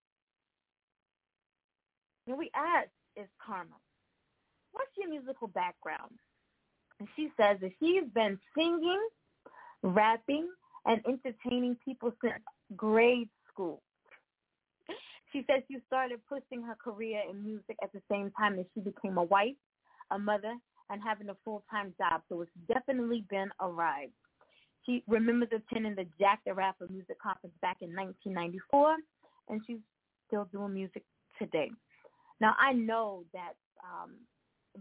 And 2.26 2.37
we 2.38 2.50
asked, 2.54 2.88
is 3.16 3.28
Karma, 3.44 3.76
what's 4.73 4.90
your 4.97 5.11
musical 5.11 5.49
background? 5.49 6.18
And 6.99 7.09
she 7.14 7.30
says 7.37 7.59
that 7.61 7.73
she's 7.78 8.04
been 8.14 8.40
singing, 8.56 9.06
rapping, 9.83 10.49
and 10.87 11.02
entertaining 11.06 11.76
people 11.85 12.14
since 12.23 12.42
grade 12.76 13.28
school. 13.52 13.83
She 15.33 15.44
said 15.47 15.64
she 15.68 15.78
started 15.87 16.21
pushing 16.28 16.62
her 16.62 16.76
career 16.76 17.23
in 17.28 17.44
music 17.44 17.76
at 17.83 17.92
the 17.92 18.00
same 18.11 18.30
time 18.38 18.56
that 18.56 18.66
she 18.75 18.80
became 18.80 19.18
a 19.18 19.25
wife, 19.25 19.56
a 20.12 20.18
mother, 20.18 20.54
and 20.90 21.02
having 21.02 21.28
a 21.28 21.37
full-time 21.44 21.92
job. 21.99 22.23
So 22.28 22.42
it's 22.42 22.50
definitely 22.68 23.25
been 23.28 23.50
a 23.61 23.68
ride. 23.68 24.11
She 24.87 25.02
remembers 25.09 25.49
attending 25.52 25.94
the 25.94 26.06
Jack 26.21 26.40
the 26.47 26.54
Rapper 26.54 26.87
Music 26.90 27.21
Conference 27.21 27.54
back 27.62 27.78
in 27.80 27.88
1994, 27.97 28.97
and 29.49 29.61
she's 29.66 29.78
still 30.28 30.47
doing 30.52 30.75
music 30.75 31.02
today. 31.38 31.71
Now, 32.40 32.54
I 32.59 32.73
know 32.73 33.25
that 33.33 33.54
um, 33.83 34.14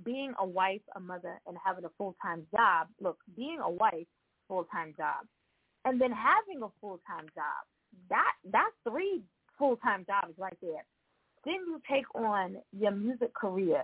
being 0.04 0.34
a 0.40 0.46
wife, 0.46 0.82
a 0.96 1.00
mother, 1.00 1.40
and 1.48 1.58
having 1.64 1.86
a 1.86 1.92
full-time 1.98 2.46
job, 2.56 2.88
look, 3.00 3.18
being 3.36 3.60
a 3.64 3.70
wife, 3.70 4.08
full-time 4.48 4.94
job, 4.98 5.26
and 5.86 6.00
then 6.00 6.12
having 6.12 6.64
a 6.64 6.70
full-time 6.82 7.26
job, 7.34 7.64
that 8.10 8.34
that's 8.52 8.74
three 8.88 9.22
full 9.58 9.78
time 9.78 10.06
jobs 10.06 10.34
right 10.38 10.58
there. 10.62 10.86
Then 11.46 11.56
you 11.68 11.82
take 11.90 12.06
on 12.16 12.58
your 12.78 12.92
music 12.92 13.34
career 13.34 13.84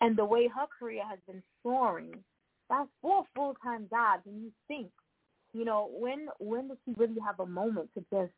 and 0.00 0.16
the 0.16 0.24
way 0.24 0.48
her 0.48 0.66
career 0.78 1.02
has 1.08 1.18
been 1.26 1.42
soaring, 1.62 2.14
that's 2.68 2.88
four 3.02 3.24
full 3.34 3.54
time 3.62 3.86
jobs 3.90 4.22
and 4.26 4.42
you 4.42 4.52
think, 4.68 4.90
you 5.52 5.64
know, 5.64 5.90
when 5.92 6.28
when 6.38 6.68
does 6.68 6.78
she 6.84 6.94
really 6.96 7.20
have 7.24 7.40
a 7.40 7.46
moment 7.46 7.90
to 7.94 8.04
just 8.12 8.32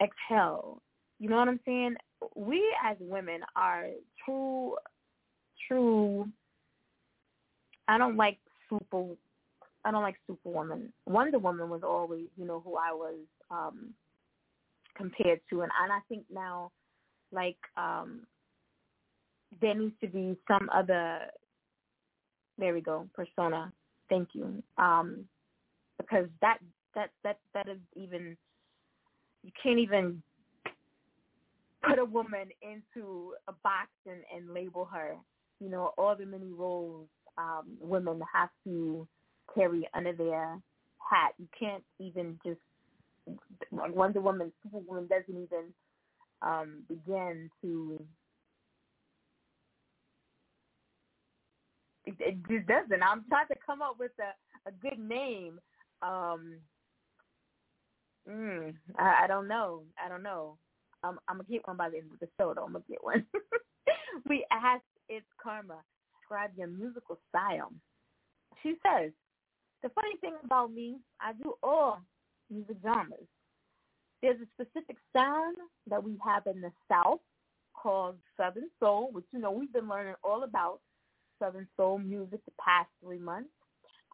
exhale? 0.00 0.80
You 1.18 1.28
know 1.28 1.36
what 1.36 1.48
I'm 1.48 1.60
saying? 1.64 1.96
We 2.36 2.62
as 2.84 2.96
women 3.00 3.40
are 3.56 3.86
true 4.24 4.76
true 5.68 6.28
I 7.88 7.98
don't 7.98 8.16
like 8.16 8.38
super. 8.68 9.14
I 9.84 9.90
don't 9.90 10.02
like 10.02 10.16
Superwoman. 10.26 10.92
Wonder 11.06 11.38
Woman 11.38 11.68
was 11.68 11.82
always, 11.82 12.26
you 12.36 12.46
know, 12.46 12.60
who 12.64 12.76
I 12.76 12.92
was 12.92 13.18
um 13.50 13.94
compared 14.96 15.40
to, 15.50 15.62
and 15.62 15.72
and 15.82 15.92
I 15.92 16.00
think 16.08 16.24
now, 16.32 16.70
like, 17.32 17.58
um 17.76 18.26
there 19.60 19.74
needs 19.74 19.94
to 20.00 20.08
be 20.08 20.36
some 20.48 20.68
other. 20.72 21.20
There 22.58 22.74
we 22.74 22.80
go, 22.80 23.08
persona. 23.14 23.72
Thank 24.08 24.28
you. 24.32 24.62
Um, 24.78 25.24
because 25.98 26.26
that 26.40 26.58
that 26.94 27.10
that 27.22 27.38
that 27.52 27.68
is 27.68 27.78
even 27.96 28.36
you 29.42 29.50
can't 29.62 29.78
even 29.78 30.22
put 31.86 31.98
a 31.98 32.04
woman 32.04 32.48
into 32.62 33.34
a 33.48 33.52
box 33.62 33.88
and, 34.06 34.22
and 34.34 34.54
label 34.54 34.84
her. 34.86 35.16
You 35.60 35.68
know, 35.68 35.92
all 35.98 36.16
the 36.16 36.26
many 36.26 36.52
roles 36.52 37.08
um, 37.38 37.76
women 37.80 38.20
have 38.32 38.50
to 38.64 39.06
carry 39.54 39.88
under 39.94 40.12
their 40.12 40.58
hat. 41.10 41.32
You 41.38 41.48
can't 41.58 41.84
even 41.98 42.38
just 42.44 42.60
Wonder 43.70 44.20
Woman, 44.20 44.52
Superwoman 44.62 45.06
doesn't 45.08 45.42
even 45.42 45.72
um, 46.42 46.84
begin 46.88 47.50
to. 47.62 48.02
It, 52.06 52.14
it 52.20 52.36
just 52.48 52.66
doesn't. 52.66 53.02
I'm 53.02 53.24
trying 53.28 53.48
to 53.48 53.54
come 53.64 53.80
up 53.80 53.96
with 53.98 54.12
a, 54.20 54.68
a 54.68 54.72
good 54.72 54.98
name. 54.98 55.58
Um, 56.02 56.56
mm, 58.28 58.74
I, 58.98 59.24
I 59.24 59.26
don't 59.26 59.48
know. 59.48 59.84
I 60.04 60.08
don't 60.08 60.22
know. 60.22 60.58
I'm, 61.02 61.18
I'm 61.28 61.36
gonna 61.36 61.48
get 61.50 61.66
one 61.66 61.76
by 61.76 61.90
the 61.90 61.98
end 61.98 62.10
of 62.12 62.20
the 62.20 62.28
show. 62.38 62.52
Though 62.54 62.64
I'm 62.64 62.72
gonna 62.72 62.84
get 62.88 63.02
one. 63.02 63.24
we 64.28 64.44
asked 64.50 64.84
it's 65.08 65.26
karma. 65.42 65.78
Describe 66.20 66.50
your 66.56 66.68
musical 66.68 67.18
style. 67.30 67.72
She 68.62 68.74
says, 68.82 69.12
the 69.84 69.90
funny 69.90 70.16
thing 70.22 70.32
about 70.42 70.72
me, 70.72 70.96
I 71.20 71.34
do 71.34 71.52
all 71.62 72.00
music 72.50 72.76
genres. 72.82 73.28
There's 74.22 74.40
a 74.40 74.46
specific 74.54 74.96
sound 75.12 75.56
that 75.88 76.02
we 76.02 76.16
have 76.24 76.46
in 76.46 76.62
the 76.62 76.72
South 76.90 77.20
called 77.74 78.16
Southern 78.38 78.70
Soul, 78.80 79.10
which 79.12 79.26
you 79.30 79.38
know 79.38 79.50
we've 79.50 79.72
been 79.74 79.88
learning 79.88 80.14
all 80.24 80.44
about 80.44 80.80
Southern 81.38 81.68
Soul 81.76 81.98
music 81.98 82.40
the 82.46 82.52
past 82.58 82.88
three 83.02 83.18
months. 83.18 83.50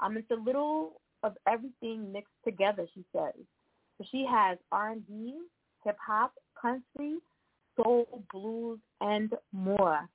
Um, 0.03 0.17
it's 0.17 0.31
a 0.33 0.35
little 0.35 1.01
of 1.23 1.35
everything 1.47 2.11
mixed 2.11 2.35
together, 2.45 2.89
she 2.93 3.05
says. 3.15 3.35
So 3.97 4.05
she 4.11 4.27
has 4.29 4.59
R&B, 4.73 5.37
hip 5.85 5.97
hop, 6.05 6.33
country, 6.61 7.19
soul, 7.77 8.25
blues, 8.33 8.81
and 9.01 9.33
more 9.53 10.09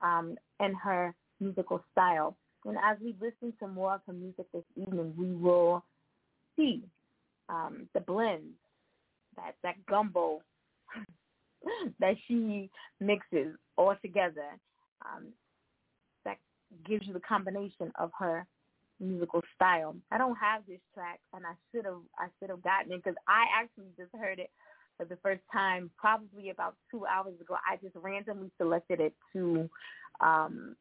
um, 0.00 0.38
in 0.58 0.72
her 0.72 1.14
musical 1.38 1.84
style. 1.92 2.34
And 2.64 2.76
as 2.82 2.96
we 3.02 3.14
listen 3.20 3.52
to 3.60 3.68
more 3.68 3.94
of 3.94 4.00
her 4.06 4.12
music 4.12 4.46
this 4.52 4.62
evening, 4.76 5.14
we 5.16 5.32
will 5.32 5.84
see 6.56 6.82
um, 7.48 7.88
the 7.94 8.00
blends, 8.00 8.54
that 9.36 9.54
that 9.62 9.74
gumbo 9.86 10.42
that 12.00 12.14
she 12.28 12.70
mixes 13.00 13.56
all 13.76 13.94
together. 14.02 14.46
Um, 15.04 15.28
that 16.24 16.38
gives 16.86 17.06
you 17.06 17.12
the 17.12 17.20
combination 17.20 17.90
of 17.98 18.10
her 18.18 18.46
musical 19.00 19.42
style. 19.56 19.96
I 20.12 20.18
don't 20.18 20.36
have 20.36 20.62
this 20.68 20.80
track, 20.94 21.20
and 21.34 21.44
I 21.44 21.54
should 21.70 21.84
have 21.84 22.02
I 22.18 22.28
should 22.38 22.50
have 22.50 22.62
gotten 22.62 22.92
it 22.92 23.02
because 23.02 23.18
I 23.26 23.44
actually 23.60 23.90
just 23.98 24.14
heard 24.14 24.38
it 24.38 24.50
for 24.96 25.04
the 25.04 25.16
first 25.16 25.42
time 25.52 25.90
probably 25.98 26.50
about 26.50 26.76
two 26.90 27.06
hours 27.06 27.34
ago. 27.40 27.56
I 27.68 27.76
just 27.76 27.96
randomly 27.96 28.50
selected 28.58 29.00
it 29.00 29.14
to 29.32 29.68
um, 30.20 30.76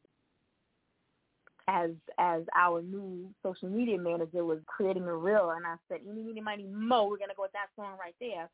as 1.68 1.92
as 2.18 2.44
our 2.56 2.82
new 2.82 3.30
social 3.44 3.70
media 3.70 3.98
manager 3.98 4.44
was 4.44 4.60
creating 4.66 5.04
a 5.04 5.16
reel, 5.16 5.52
and 5.52 5.66
I 5.66 5.76
said, 5.88 6.02
"Eeny, 6.06 6.24
meeny, 6.24 6.42
miny, 6.42 6.68
mo, 6.68 7.08
we're 7.08 7.18
gonna 7.18 7.36
go 7.36 7.44
with 7.44 7.52
that 7.54 7.70
song 7.76 7.98
right 8.00 8.16
there," 8.20 8.50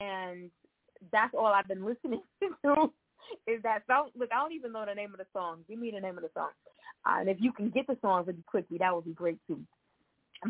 and 0.00 0.50
that's 1.12 1.34
all 1.34 1.46
I've 1.46 1.68
been 1.68 1.84
listening 1.84 2.22
to 2.64 2.92
is 3.46 3.62
that 3.62 3.82
song. 3.86 4.10
Look, 4.14 4.30
I 4.32 4.36
don't 4.36 4.52
even 4.52 4.72
know 4.72 4.84
the 4.86 4.94
name 4.94 5.12
of 5.12 5.18
the 5.18 5.26
song. 5.32 5.64
Give 5.68 5.78
me 5.78 5.90
the 5.90 6.00
name 6.00 6.16
of 6.16 6.22
the 6.22 6.30
song, 6.34 6.50
uh, 7.06 7.16
and 7.20 7.28
if 7.28 7.38
you 7.40 7.52
can 7.52 7.70
get 7.70 7.86
the 7.86 7.96
song 8.00 8.24
really 8.26 8.44
quickly, 8.46 8.78
that 8.78 8.94
would 8.94 9.04
be 9.04 9.12
great 9.12 9.38
too. 9.46 9.60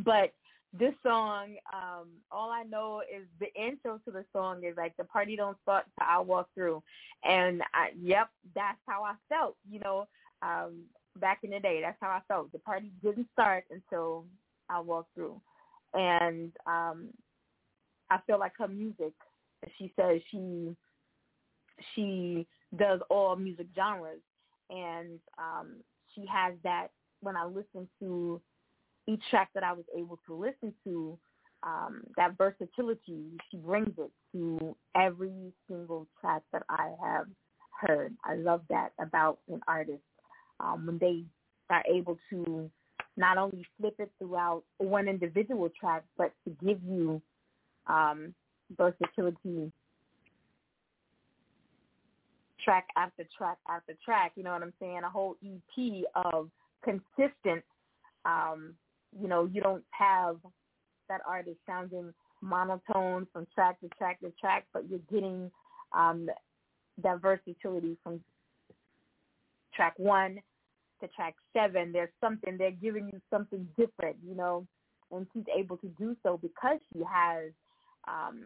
But 0.05 0.33
this 0.73 0.95
song, 1.03 1.57
um, 1.73 2.09
all 2.31 2.51
I 2.51 2.63
know 2.63 3.01
is 3.01 3.27
the 3.41 3.53
intro 3.61 3.99
to 4.05 4.11
the 4.11 4.25
song 4.33 4.63
is 4.65 4.77
like 4.77 4.97
the 4.97 5.05
party 5.05 5.35
don't 5.35 5.59
start 5.63 5.85
till 5.99 6.07
I 6.09 6.19
walk 6.21 6.49
through, 6.55 6.83
and 7.25 7.63
I, 7.75 7.91
yep, 8.01 8.29
that's 8.55 8.79
how 8.87 9.03
I 9.03 9.15
felt. 9.29 9.57
You 9.69 9.81
know, 9.81 10.07
um, 10.43 10.85
back 11.19 11.41
in 11.43 11.51
the 11.51 11.61
day, 11.61 11.81
that's 11.83 11.99
how 12.01 12.09
I 12.09 12.21
felt. 12.29 12.53
The 12.53 12.59
party 12.59 12.91
didn't 13.03 13.29
start 13.33 13.65
until 13.71 14.25
I 14.69 14.81
walked 14.81 15.15
through, 15.15 15.41
and 15.95 16.53
um, 16.67 17.09
I 18.11 18.19
feel 18.27 18.39
like 18.39 18.53
her 18.59 18.69
music. 18.69 19.13
She 19.79 19.93
says 19.97 20.21
she 20.31 20.75
she 21.95 22.47
does 22.79 23.01
all 23.11 23.37
music 23.37 23.67
genres, 23.75 24.21
and 24.71 25.19
um, 25.39 25.77
she 26.15 26.25
has 26.27 26.55
that. 26.65 26.89
When 27.23 27.37
I 27.37 27.45
listen 27.45 27.87
to 28.01 28.41
each 29.07 29.23
track 29.29 29.51
that 29.55 29.63
I 29.63 29.73
was 29.73 29.85
able 29.97 30.19
to 30.27 30.35
listen 30.35 30.73
to, 30.85 31.19
um, 31.63 32.03
that 32.17 32.39
versatility, 32.39 33.25
she 33.51 33.59
brings 33.59 33.93
it 33.99 34.11
to 34.33 34.75
every 34.97 35.53
single 35.69 36.07
track 36.21 36.43
that 36.53 36.63
I 36.71 36.93
have 37.03 37.27
heard. 37.79 38.15
I 38.25 38.37
love 38.37 38.63
that 38.71 38.93
about 38.99 39.39
an 39.49 39.61
artist 39.69 40.03
um, 40.63 40.87
when 40.87 40.99
they 40.99 41.25
are 41.71 41.85
able 41.93 42.19
to 42.31 42.71
not 43.17 43.39
only 43.39 43.67
flip 43.79 43.95
it 43.99 44.11
throughout 44.19 44.63
one 44.79 45.09
individual 45.09 45.69
track, 45.79 46.05
but 46.17 46.33
to 46.45 46.57
give 46.65 46.79
you 46.87 47.21
um, 47.87 48.35
versatility 48.77 49.73
track 52.65 52.87
after 52.97 53.27
track 53.37 53.59
after 53.69 53.95
track. 54.05 54.33
You 54.37 54.45
know 54.45 54.53
what 54.53 54.63
I'm 54.63 54.73
saying? 54.79 55.01
A 55.05 55.09
whole 55.09 55.37
EP 55.45 56.05
of 56.15 56.51
consistent 56.85 57.65
um, 58.25 58.75
you 59.19 59.29
know, 59.29 59.49
you 59.53 59.61
don't 59.61 59.85
have 59.91 60.37
that 61.09 61.21
artist 61.27 61.59
sounding 61.67 62.13
monotone 62.41 63.27
from 63.33 63.47
track 63.55 63.81
to 63.81 63.89
track 63.99 64.21
to 64.21 64.33
track, 64.41 64.67
but 64.73 64.89
you're 64.89 65.01
getting 65.11 65.51
um, 65.93 66.29
that 67.03 67.21
versatility 67.21 67.97
from 68.03 68.21
track 69.75 69.95
one 69.97 70.41
to 71.01 71.09
track 71.09 71.35
seven. 71.53 71.93
There's 71.93 72.13
something, 72.21 72.57
they're 72.57 72.71
giving 72.71 73.09
you 73.13 73.21
something 73.31 73.67
different, 73.79 74.17
you 74.27 74.35
know, 74.35 74.67
and 75.11 75.27
she's 75.33 75.45
able 75.57 75.77
to 75.79 75.89
do 75.99 76.17
so 76.23 76.39
because 76.41 76.79
she 76.93 77.01
has 77.01 77.51
um, 78.09 78.45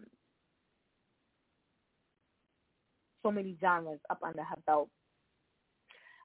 so 3.23 3.31
many 3.31 3.57
genres 3.61 4.01
up 4.11 4.19
under 4.23 4.43
her 4.43 4.57
belt. 4.67 4.88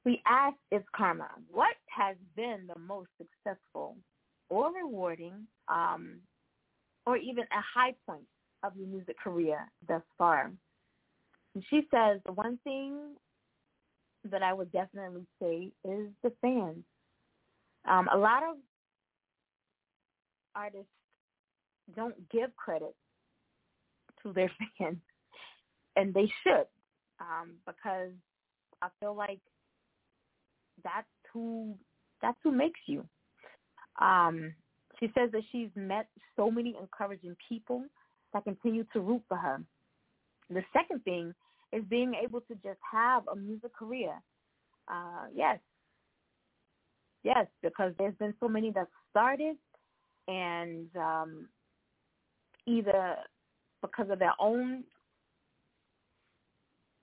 We 0.06 0.22
asked 0.26 0.58
Is 0.72 0.82
Karma, 0.96 1.30
what 1.52 1.76
has 1.88 2.16
been 2.36 2.68
the 2.74 2.80
most 2.80 3.10
successful 3.18 3.98
or 4.50 4.72
rewarding 4.74 5.48
um, 5.68 6.20
or 7.06 7.18
even 7.18 7.44
a 7.44 7.62
high 7.74 7.94
point 8.06 8.26
of 8.64 8.76
your 8.76 8.88
music 8.88 9.18
career 9.20 9.72
thus 9.88 10.02
far. 10.18 10.52
And 11.56 11.64
she 11.70 11.82
says 11.92 12.20
the 12.26 12.32
one 12.34 12.60
thing 12.64 13.16
that 14.26 14.44
I 14.44 14.54
would 14.54 14.72
definitely 14.72 15.26
say 15.42 15.72
is 15.84 16.10
the 16.24 16.32
fans. 16.42 16.84
Um, 17.90 18.10
a 18.14 18.18
lot 18.18 18.44
of 18.44 18.58
artists 20.56 20.92
don't 21.96 22.30
give 22.30 22.56
credit 22.56 22.96
to 24.24 24.34
their 24.34 24.52
fans, 24.78 24.98
and 25.96 26.14
they 26.14 26.32
should, 26.44 26.68
um, 27.20 27.54
because 27.66 28.12
I 28.82 28.90
feel 29.00 29.16
like 29.16 29.40
that's 30.84 31.08
who 31.34 31.76
that's 32.22 32.38
who 32.44 32.52
makes 32.52 32.80
you. 32.86 33.06
Um, 34.02 34.54
she 35.00 35.08
says 35.18 35.30
that 35.32 35.44
she's 35.52 35.70
met 35.76 36.08
so 36.36 36.52
many 36.52 36.76
encouraging 36.80 37.36
people 37.48 37.84
that 38.34 38.44
continue 38.44 38.86
to 38.94 39.00
root 39.00 39.22
for 39.28 39.38
her. 39.38 39.62
The 40.50 40.64
second 40.74 41.04
thing 41.04 41.34
is 41.72 41.84
being 41.90 42.14
able 42.16 42.42
to 42.42 42.56
just 42.56 42.80
have 42.92 43.24
a 43.32 43.36
music 43.36 43.74
career. 43.76 44.14
Uh, 44.88 45.26
yes. 45.34 45.60
Yes, 47.24 47.48
because 47.62 47.94
there's 47.98 48.16
been 48.16 48.34
so 48.40 48.48
many 48.48 48.72
that 48.72 48.88
started 49.12 49.58
and 50.28 50.88
um, 50.96 51.50
either 52.66 53.18
because 53.82 54.10
of 54.10 54.20
their 54.20 54.34
own 54.40 54.84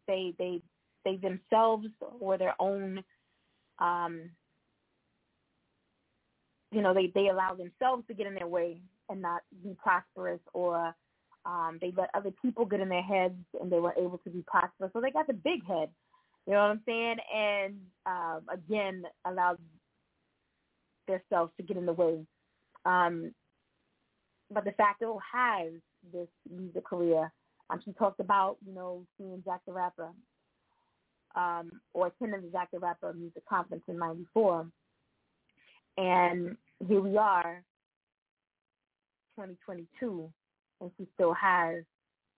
they 0.07 0.33
they 0.38 0.61
they 1.05 1.16
themselves 1.16 1.88
or 2.20 2.38
their 2.38 2.55
own 2.61 3.02
um, 3.79 4.31
you 6.72 6.83
know, 6.83 6.92
they, 6.92 7.11
they 7.14 7.29
allow 7.29 7.55
themselves 7.55 8.07
to 8.09 8.14
get 8.14 8.26
in 8.26 8.35
their 8.35 8.46
way 8.46 8.81
and 9.09 9.22
not 9.22 9.42
be 9.62 9.74
prosperous 9.83 10.40
or 10.52 10.94
um, 11.46 11.78
they 11.80 11.92
let 11.96 12.11
other 12.12 12.32
people 12.42 12.64
get 12.64 12.80
in 12.80 12.88
their 12.88 13.02
heads 13.02 13.38
and 13.61 13.70
they 13.70 13.78
were 13.78 13.94
able 13.96 14.18
to 14.18 14.30
be 14.30 14.42
prosperous. 14.46 14.90
So 14.92 15.00
they 15.00 15.11
got 15.11 15.28
the 15.28 15.32
big 15.32 15.64
head. 15.64 15.88
You 16.46 16.52
know 16.52 16.61
what 16.61 16.70
I'm 16.70 16.82
saying? 16.85 17.16
And 17.35 17.74
um, 18.04 18.42
again, 18.52 19.04
allowed 19.24 19.59
themselves 21.06 21.52
to 21.56 21.62
get 21.62 21.76
in 21.76 21.87
the 21.87 21.92
way. 21.92 22.26
Um, 22.85 23.32
but 24.50 24.64
the 24.64 24.72
fact 24.72 25.00
Facto 25.00 25.20
has 25.32 25.72
this 26.12 26.28
music 26.50 26.85
career. 26.85 27.32
Um, 27.70 27.80
she 27.85 27.92
talked 27.92 28.20
about, 28.20 28.59
you 28.64 28.72
know, 28.74 29.04
seeing 29.18 29.42
Jack 29.44 29.61
the 29.66 29.72
Rapper 29.72 30.11
um, 31.35 31.70
or 31.94 32.09
attending 32.09 32.42
the 32.42 32.50
Jack 32.50 32.70
the 32.72 32.78
Rapper 32.78 33.12
music 33.12 33.44
conference 33.48 33.82
in 33.88 33.98
94. 33.98 34.66
And 35.98 36.56
here 36.87 37.00
we 37.00 37.16
are, 37.16 37.62
2022, 39.37 40.30
and 40.81 40.91
she 40.97 41.07
still 41.15 41.33
has 41.35 41.83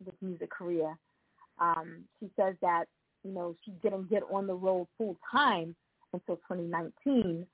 this 0.05 0.14
music 0.20 0.51
career. 0.51 0.96
Um, 1.59 2.05
she 2.20 2.31
says 2.38 2.55
that, 2.62 2.85
you 3.24 3.33
know, 3.33 3.55
she 3.64 3.72
didn't 3.83 4.09
get 4.11 4.22
on 4.33 4.46
the 4.46 4.55
road 4.55 4.87
full 4.96 5.16
time 5.31 5.74
until 6.12 6.37
2019. 6.37 7.46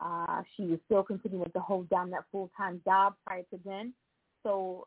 Uh, 0.00 0.42
she 0.56 0.64
was 0.64 0.78
still 0.84 1.02
continuing 1.02 1.50
to 1.52 1.60
hold 1.60 1.88
down 1.88 2.10
that 2.10 2.24
full-time 2.30 2.80
job 2.84 3.14
prior 3.26 3.42
to 3.50 3.58
then. 3.64 3.94
So 4.42 4.84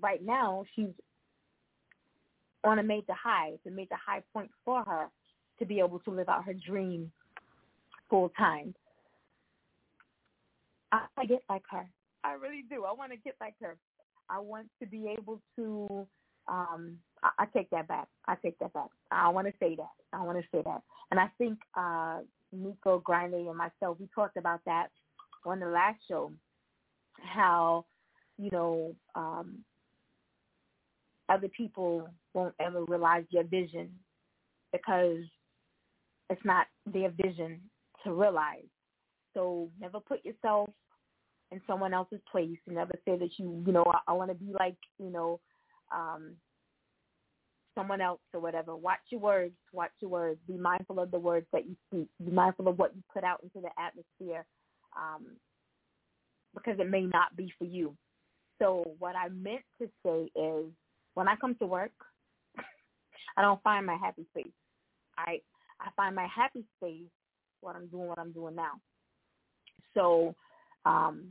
right 0.00 0.24
now 0.24 0.64
she's 0.74 0.90
on 2.64 2.78
a 2.78 2.82
major 2.82 3.12
high. 3.12 3.52
It's 3.54 3.66
a 3.66 3.70
major 3.70 3.94
high 3.94 4.22
point 4.32 4.50
for 4.64 4.82
her 4.82 5.06
to 5.58 5.64
be 5.64 5.78
able 5.78 6.00
to 6.00 6.10
live 6.10 6.28
out 6.28 6.44
her 6.44 6.54
dream 6.54 7.12
full 8.08 8.30
time. 8.30 8.74
I, 10.90 11.06
I 11.16 11.24
get 11.26 11.42
like 11.48 11.62
her. 11.70 11.86
I 12.24 12.32
really 12.32 12.64
do. 12.68 12.84
I 12.84 12.92
want 12.92 13.12
to 13.12 13.18
get 13.18 13.36
like 13.40 13.54
her. 13.62 13.76
I 14.30 14.38
want 14.38 14.68
to 14.80 14.88
be 14.88 15.14
able 15.18 15.40
to. 15.56 16.06
Um, 16.48 16.98
I, 17.22 17.30
I 17.40 17.46
take 17.46 17.70
that 17.70 17.88
back. 17.88 18.08
I 18.26 18.36
take 18.36 18.58
that 18.60 18.72
back. 18.72 18.88
I 19.10 19.28
want 19.28 19.46
to 19.46 19.52
say 19.60 19.76
that. 19.76 19.90
I 20.12 20.22
want 20.22 20.38
to 20.38 20.44
say 20.52 20.62
that. 20.64 20.82
And 21.10 21.20
I 21.20 21.28
think 21.38 21.58
uh, 21.76 22.20
Nico 22.52 22.98
Grande 23.00 23.34
and 23.34 23.56
myself, 23.56 23.98
we 24.00 24.08
talked 24.14 24.36
about 24.36 24.60
that 24.66 24.88
on 25.44 25.60
the 25.60 25.66
last 25.66 25.98
show. 26.08 26.32
How 27.22 27.84
you 28.38 28.50
know 28.50 28.94
um, 29.14 29.58
other 31.28 31.48
people 31.48 32.08
won't 32.34 32.54
ever 32.60 32.84
realize 32.84 33.24
your 33.30 33.44
vision 33.44 33.90
because 34.72 35.18
it's 36.30 36.44
not 36.44 36.66
their 36.86 37.10
vision 37.10 37.60
to 38.04 38.12
realize. 38.12 38.64
So 39.34 39.68
never 39.80 40.00
put 40.00 40.24
yourself 40.24 40.70
in 41.52 41.60
someone 41.66 41.94
else's 41.94 42.20
place. 42.30 42.58
and 42.66 42.76
never 42.76 42.94
say 43.04 43.16
that 43.18 43.30
you, 43.38 43.62
you 43.66 43.72
know, 43.72 43.84
I, 43.86 43.98
I 44.08 44.12
want 44.12 44.30
to 44.30 44.34
be 44.34 44.52
like, 44.58 44.76
you 44.98 45.10
know, 45.10 45.40
um, 45.94 46.36
someone 47.74 48.00
else 48.00 48.20
or 48.34 48.40
whatever. 48.40 48.76
Watch 48.76 49.00
your 49.10 49.20
words. 49.20 49.54
Watch 49.72 49.90
your 50.00 50.10
words. 50.10 50.38
Be 50.46 50.56
mindful 50.56 51.00
of 51.00 51.10
the 51.10 51.18
words 51.18 51.46
that 51.52 51.66
you 51.66 51.76
speak. 51.88 52.08
Be 52.24 52.30
mindful 52.30 52.68
of 52.68 52.78
what 52.78 52.94
you 52.94 53.02
put 53.12 53.24
out 53.24 53.42
into 53.42 53.60
the 53.60 53.70
atmosphere, 53.80 54.44
um, 54.96 55.26
because 56.54 56.78
it 56.78 56.90
may 56.90 57.02
not 57.02 57.36
be 57.36 57.52
for 57.58 57.64
you. 57.64 57.96
So 58.60 58.84
what 58.98 59.16
I 59.16 59.28
meant 59.28 59.62
to 59.80 59.88
say 60.04 60.30
is, 60.38 60.66
when 61.14 61.28
I 61.28 61.36
come 61.36 61.54
to 61.56 61.66
work, 61.66 61.92
I 63.36 63.42
don't 63.42 63.62
find 63.62 63.86
my 63.86 63.96
happy 63.96 64.26
space. 64.30 64.52
I 65.16 65.40
I 65.80 65.88
find 65.96 66.14
my 66.14 66.26
happy 66.26 66.64
space 66.76 67.08
when 67.60 67.76
I'm 67.76 67.86
doing 67.86 68.08
what 68.08 68.18
I'm 68.18 68.32
doing 68.32 68.54
now. 68.54 68.72
So 69.94 70.34
um, 70.84 71.28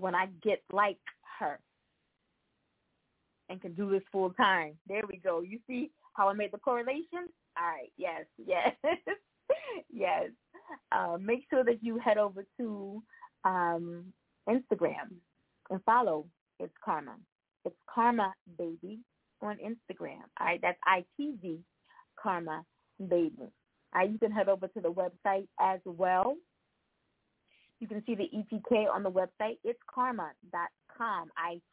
when 0.00 0.14
I 0.14 0.26
get 0.42 0.62
like 0.72 0.98
her 1.38 1.58
and 3.48 3.60
can 3.60 3.74
do 3.74 3.90
this 3.90 4.02
full 4.10 4.30
time, 4.30 4.74
there 4.88 5.02
we 5.08 5.18
go. 5.18 5.42
You 5.42 5.58
see 5.66 5.90
how 6.14 6.28
I 6.28 6.32
made 6.32 6.52
the 6.52 6.58
correlation? 6.58 7.28
All 7.58 7.66
right. 7.66 7.92
Yes. 7.96 8.24
Yes. 8.46 8.74
yes. 9.92 10.30
Uh, 10.92 11.16
make 11.20 11.44
sure 11.50 11.64
that 11.64 11.82
you 11.82 11.98
head 11.98 12.18
over 12.18 12.44
to 12.56 13.02
um, 13.44 14.04
Instagram 14.48 15.10
and 15.70 15.82
follow 15.84 16.26
It's 16.58 16.72
Karma. 16.84 17.16
It's 17.64 17.76
Karma 17.92 18.32
Baby 18.58 19.00
on 19.42 19.56
Instagram. 19.56 20.22
All 20.38 20.46
right, 20.46 20.60
that's 20.62 20.78
ITV 20.88 21.58
Karma 22.20 22.64
Baby. 22.98 23.34
All 23.40 23.50
right, 23.94 24.10
you 24.10 24.18
can 24.18 24.30
head 24.30 24.48
over 24.48 24.68
to 24.68 24.80
the 24.80 24.92
website 24.92 25.48
as 25.58 25.80
well. 25.84 26.36
You 27.80 27.88
can 27.88 28.02
see 28.06 28.14
the 28.14 28.28
EPK 28.34 28.92
on 28.92 29.02
the 29.02 29.10
website. 29.10 29.58
It's 29.64 29.80
karma.com. 29.92 31.30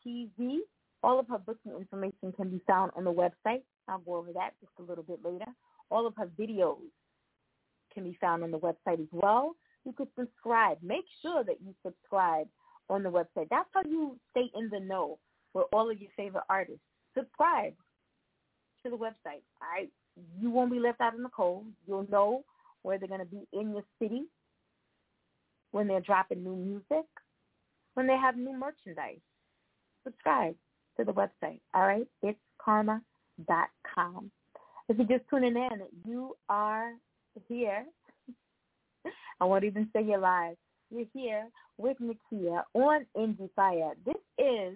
ITV. 0.07 0.57
All 1.03 1.19
of 1.19 1.27
her 1.27 1.37
booking 1.37 1.73
information 1.73 2.31
can 2.35 2.49
be 2.49 2.61
found 2.65 2.91
on 2.95 3.03
the 3.03 3.13
website. 3.13 3.61
I'll 3.87 3.99
go 3.99 4.15
over 4.15 4.33
that 4.33 4.51
just 4.59 4.71
a 4.79 4.83
little 4.83 5.03
bit 5.03 5.19
later. 5.23 5.45
All 5.91 6.07
of 6.07 6.13
her 6.17 6.27
videos 6.39 6.77
can 7.93 8.03
be 8.03 8.17
found 8.19 8.43
on 8.43 8.51
the 8.51 8.59
website 8.59 8.99
as 8.99 9.07
well. 9.11 9.55
You 9.85 9.93
could 9.93 10.07
subscribe. 10.17 10.77
Make 10.81 11.05
sure 11.21 11.43
that 11.43 11.57
you 11.61 11.73
subscribe 11.85 12.47
on 12.89 13.03
the 13.03 13.09
website. 13.09 13.49
That's 13.49 13.69
how 13.73 13.83
you 13.85 14.17
stay 14.31 14.49
in 14.55 14.69
the 14.69 14.79
know 14.79 15.19
with 15.53 15.65
all 15.71 15.89
of 15.89 15.99
your 15.99 16.11
favorite 16.15 16.43
artists 16.49 16.81
subscribe 17.17 17.73
to 18.83 18.89
the 18.89 18.97
website. 18.97 19.43
All 19.61 19.69
right, 19.73 19.89
you 20.39 20.49
won't 20.49 20.71
be 20.71 20.79
left 20.79 21.01
out 21.01 21.15
in 21.15 21.23
the 21.23 21.29
cold. 21.29 21.65
You'll 21.87 22.07
know 22.09 22.43
where 22.83 22.97
they're 22.97 23.07
going 23.07 23.19
to 23.19 23.25
be 23.25 23.47
in 23.53 23.71
your 23.71 23.83
city 24.01 24.23
when 25.77 25.87
they're 25.87 26.01
dropping 26.01 26.43
new 26.43 26.55
music, 26.55 27.05
when 27.93 28.07
they 28.07 28.17
have 28.17 28.35
new 28.35 28.57
merchandise. 28.57 29.19
Subscribe 30.03 30.55
to 30.97 31.05
the 31.05 31.13
website. 31.13 31.59
All 31.75 31.85
right, 31.85 32.07
it's 32.23 32.39
karma.com. 32.59 34.31
If 34.89 34.97
you're 34.97 35.19
just 35.19 35.29
tuning 35.29 35.55
in, 35.55 35.81
you 36.03 36.35
are 36.49 36.93
here. 37.47 37.85
I 39.39 39.45
won't 39.45 39.65
even 39.65 39.87
say 39.93 40.03
you're 40.03 40.17
live. 40.17 40.55
You're 40.89 41.05
here 41.13 41.47
with 41.77 41.97
Nakia 41.99 42.63
on 42.73 43.05
Indie 43.15 43.49
Fire. 43.55 43.93
This 44.03 44.15
is 44.39 44.73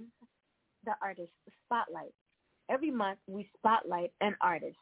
the 0.85 0.91
Artist 1.01 1.31
Spotlight 1.65 2.13
every 2.69 2.91
month 2.91 3.17
we 3.27 3.49
spotlight 3.57 4.11
an 4.21 4.35
artist. 4.39 4.77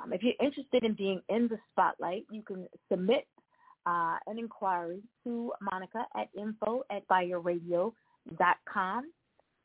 Um, 0.00 0.12
if 0.12 0.22
you're 0.22 0.32
interested 0.40 0.84
in 0.84 0.94
being 0.94 1.20
in 1.28 1.48
the 1.48 1.58
spotlight, 1.72 2.24
you 2.30 2.42
can 2.42 2.68
submit 2.88 3.26
uh, 3.86 4.16
an 4.26 4.38
inquiry 4.38 5.00
to 5.24 5.52
Monica 5.60 6.04
at 6.16 6.28
info 6.38 6.82
at 6.90 7.06
fireradio.com. 7.08 7.92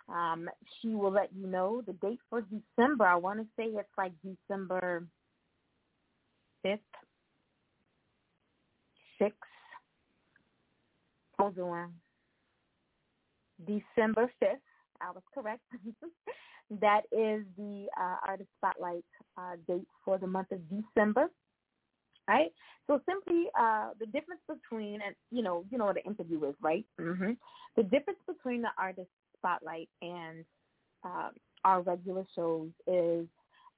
Um, 0.07 0.49
she 0.79 0.89
will 0.89 1.11
let 1.11 1.29
you 1.35 1.47
know 1.47 1.81
the 1.85 1.93
date 1.93 2.19
for 2.29 2.41
December. 2.41 3.05
I 3.05 3.15
want 3.15 3.39
to 3.39 3.47
say 3.57 3.65
it's 3.65 3.89
like 3.97 4.11
December 4.23 5.07
5th, 6.65 6.79
6th. 9.21 9.31
Hold 11.39 11.59
on. 11.59 11.93
December 13.65 14.29
5th. 14.41 14.59
I 15.01 15.11
was 15.11 15.23
correct. 15.33 15.61
That 16.81 17.01
is 17.11 17.45
the 17.57 17.85
uh, 17.99 18.15
artist 18.27 18.49
spotlight 18.57 19.05
uh, 19.37 19.55
date 19.67 19.87
for 20.03 20.17
the 20.17 20.25
month 20.25 20.51
of 20.51 20.61
December. 20.67 21.29
Right. 22.27 22.51
So 22.87 23.01
simply 23.07 23.45
uh, 23.59 23.89
the 23.99 24.07
difference 24.07 24.41
between 24.47 24.95
and 25.05 25.15
you 25.31 25.43
know 25.43 25.63
you 25.69 25.77
know 25.77 25.85
what 25.85 25.97
an 25.97 26.03
interview 26.05 26.43
is, 26.45 26.55
right? 26.61 26.85
Mm-hmm. 26.99 27.31
The 27.75 27.83
difference 27.83 28.19
between 28.27 28.61
the 28.61 28.69
artist 28.77 29.09
spotlight 29.37 29.89
and 30.01 30.43
uh, 31.03 31.29
our 31.63 31.81
regular 31.81 32.23
shows 32.35 32.69
is 32.87 33.27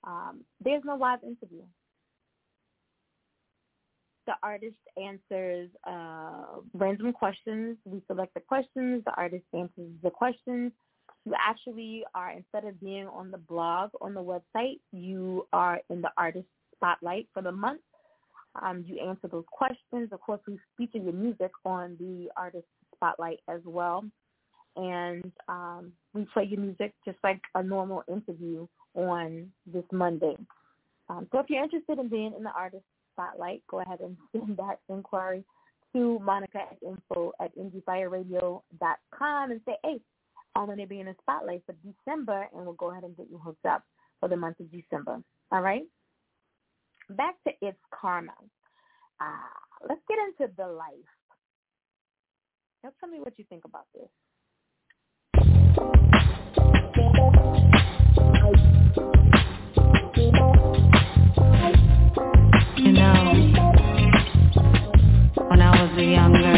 um, 0.06 0.42
there's 0.64 0.84
no 0.86 0.96
live 0.96 1.20
interview. 1.24 1.64
The 4.28 4.34
artist 4.44 4.76
answers 5.02 5.70
uh, 5.86 6.62
random 6.74 7.14
questions. 7.14 7.78
We 7.86 8.02
select 8.08 8.34
the 8.34 8.42
questions. 8.42 9.04
The 9.06 9.14
artist 9.16 9.46
answers 9.54 9.92
the 10.04 10.10
questions 10.10 10.72
you 11.28 11.34
actually 11.38 12.04
are 12.16 12.32
instead 12.32 12.66
of 12.66 12.80
being 12.80 13.08
on 13.08 13.32
the 13.32 13.38
blog 13.38 13.90
on 14.02 14.14
the 14.14 14.24
website, 14.24 14.80
you 14.92 15.46
are 15.52 15.82
in 15.90 16.02
the 16.02 16.10
artist 16.18 16.48
spotlight 16.76 17.28
for 17.34 17.42
the 17.42 17.52
month. 17.52 17.82
Um, 18.62 18.84
you 18.88 19.00
answer 19.00 19.28
those 19.28 19.46
questions. 19.52 20.10
Of 20.12 20.22
course, 20.22 20.42
we 20.48 20.58
feature 20.78 21.04
your 21.04 21.14
music 21.14 21.52
on 21.66 21.96
the 22.00 22.30
artist 22.36 22.66
spotlight 22.96 23.40
as 23.48 23.62
well, 23.66 24.04
and 24.76 25.32
um, 25.48 25.92
we 26.14 26.26
play 26.34 26.46
your 26.46 26.60
music 26.60 26.94
just 27.06 27.18
like 27.24 27.42
a 27.56 27.64
normal 27.64 28.04
interview 28.08 28.68
on 28.96 29.52
this 29.66 29.84
Monday. 29.92 30.36
Um, 31.10 31.28
so 31.32 31.40
if 31.40 31.46
you're 31.50 31.64
interested 31.64 32.00
in 32.00 32.10
being 32.10 32.34
in 32.36 32.44
the 32.44 32.52
artist 32.52 32.84
spotlight, 33.14 33.64
go 33.70 33.80
ahead 33.80 34.00
and 34.02 34.18
send 34.32 34.58
that 34.58 34.80
inquiry 34.90 35.44
to 35.94 36.20
Monica 36.20 36.60
at 36.60 36.78
info 36.86 37.32
at 37.42 37.56
indiefireradio.com 37.58 39.52
and 39.52 39.62
say, 39.66 39.76
hey, 39.84 40.00
I'm 40.56 40.66
going 40.66 40.80
to 40.80 40.88
be 40.88 41.00
in 41.00 41.06
the 41.06 41.16
spotlight 41.22 41.64
for 41.66 41.76
December, 41.86 42.48
and 42.54 42.66
we'll 42.66 42.74
go 42.74 42.92
ahead 42.92 43.04
and 43.04 43.16
get 43.16 43.28
you 43.30 43.38
hooked 43.38 43.66
up 43.66 43.84
for 44.20 44.28
the 44.28 44.36
month 44.36 44.60
of 44.60 44.72
December. 44.72 45.22
All 45.52 45.62
right? 45.62 45.84
Back 47.10 47.36
to 47.48 47.54
It's 47.62 47.78
Karma. 47.90 48.34
Uh, 49.22 49.26
let's 49.88 50.02
get 50.10 50.18
into 50.20 50.54
the 50.58 50.68
life. 50.68 50.92
Now 52.84 52.92
tell 53.00 53.10
me 53.10 53.20
what 53.20 53.40
you 53.40 53.46
think 53.50 53.64
about 53.64 53.86
this. 53.96 54.10
You 62.76 62.92
know, 62.92 63.34
when 65.48 65.62
I 65.62 65.82
was 65.82 65.92
a 65.98 66.04
girl 66.04 66.57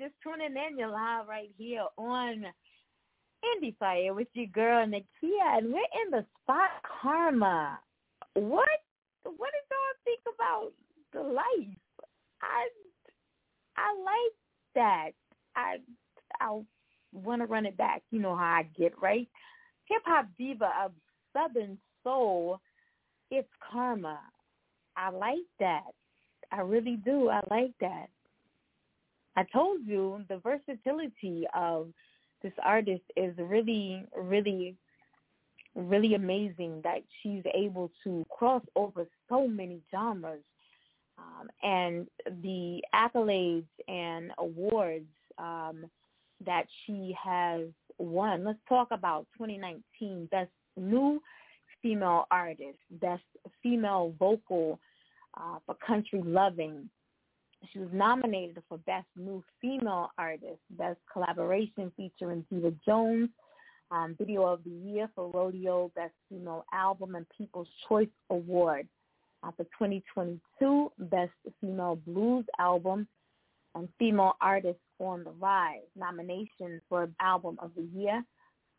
just 0.00 0.14
tuning 0.22 0.56
in, 0.56 0.78
you're 0.78 0.88
live 0.88 1.28
right 1.28 1.50
here 1.58 1.84
on 1.98 2.46
Indie 3.44 3.76
Fire 3.76 4.14
with 4.14 4.28
your 4.32 4.46
girl 4.46 4.86
Nakia, 4.86 5.58
and 5.58 5.66
we're 5.66 5.80
in 6.04 6.10
the 6.10 6.24
spot 6.42 6.70
Karma. 7.02 7.78
What 8.32 8.68
what 9.24 9.50
did 9.52 9.66
y'all 9.70 10.00
think 10.04 10.20
about 10.34 10.72
the 11.12 11.20
life? 11.20 11.76
I 12.40 12.68
I 13.76 13.94
like 14.02 14.34
that. 14.74 15.10
I 15.54 15.76
I 16.40 16.60
want 17.12 17.42
to 17.42 17.46
run 17.46 17.66
it 17.66 17.76
back. 17.76 18.02
You 18.10 18.20
know 18.20 18.34
how 18.34 18.60
I 18.60 18.68
get 18.78 18.94
right. 19.02 19.28
Hip 19.84 20.02
hop 20.06 20.28
diva 20.38 20.70
of 20.82 20.92
Southern 21.34 21.76
soul. 22.02 22.58
It's 23.30 23.48
Karma. 23.70 24.18
I 24.96 25.10
like 25.10 25.36
that. 25.58 25.92
I 26.50 26.62
really 26.62 26.96
do. 26.96 27.28
I 27.28 27.42
like 27.50 27.74
that. 27.82 28.06
I 29.40 29.44
told 29.44 29.86
you 29.86 30.22
the 30.28 30.36
versatility 30.36 31.46
of 31.54 31.88
this 32.42 32.52
artist 32.62 33.04
is 33.16 33.32
really, 33.38 34.04
really, 34.14 34.76
really 35.74 36.12
amazing 36.12 36.82
that 36.84 37.02
she's 37.22 37.42
able 37.54 37.90
to 38.04 38.26
cross 38.28 38.60
over 38.76 39.06
so 39.30 39.48
many 39.48 39.80
genres. 39.90 40.42
Um, 41.16 41.48
and 41.62 42.06
the 42.42 42.82
accolades 42.94 43.64
and 43.88 44.30
awards 44.36 45.08
um, 45.38 45.86
that 46.44 46.66
she 46.84 47.16
has 47.22 47.62
won. 47.96 48.44
Let's 48.44 48.58
talk 48.68 48.88
about 48.90 49.26
2019 49.38 50.28
Best 50.30 50.50
New 50.76 51.22
Female 51.80 52.26
Artist, 52.30 52.78
Best 52.90 53.22
Female 53.62 54.14
Vocal 54.18 54.78
uh, 55.34 55.60
for 55.64 55.76
Country 55.76 56.20
Loving, 56.22 56.90
she 57.72 57.78
was 57.78 57.88
nominated 57.92 58.62
for 58.68 58.78
Best 58.78 59.06
New 59.16 59.44
Female 59.60 60.10
Artist, 60.18 60.60
Best 60.70 60.98
Collaboration 61.12 61.92
featuring 61.96 62.44
Diva 62.50 62.72
Jones, 62.86 63.28
um, 63.90 64.14
Video 64.18 64.44
of 64.44 64.64
the 64.64 64.70
Year 64.70 65.08
for 65.14 65.30
Rodeo, 65.30 65.90
Best 65.94 66.14
Female 66.28 66.64
Album, 66.72 67.14
and 67.14 67.26
People's 67.36 67.68
Choice 67.88 68.08
Award. 68.30 68.88
Uh, 69.42 69.50
for 69.56 69.64
2022, 69.64 70.92
Best 70.98 71.32
Female 71.60 71.96
Blues 72.06 72.44
Album 72.58 73.08
and 73.74 73.88
Female 73.98 74.34
Artist 74.40 74.78
on 74.98 75.24
the 75.24 75.30
Rise. 75.30 75.80
Nominations 75.96 76.82
for 76.88 77.08
Album 77.20 77.58
of 77.60 77.70
the 77.74 77.88
Year, 77.98 78.22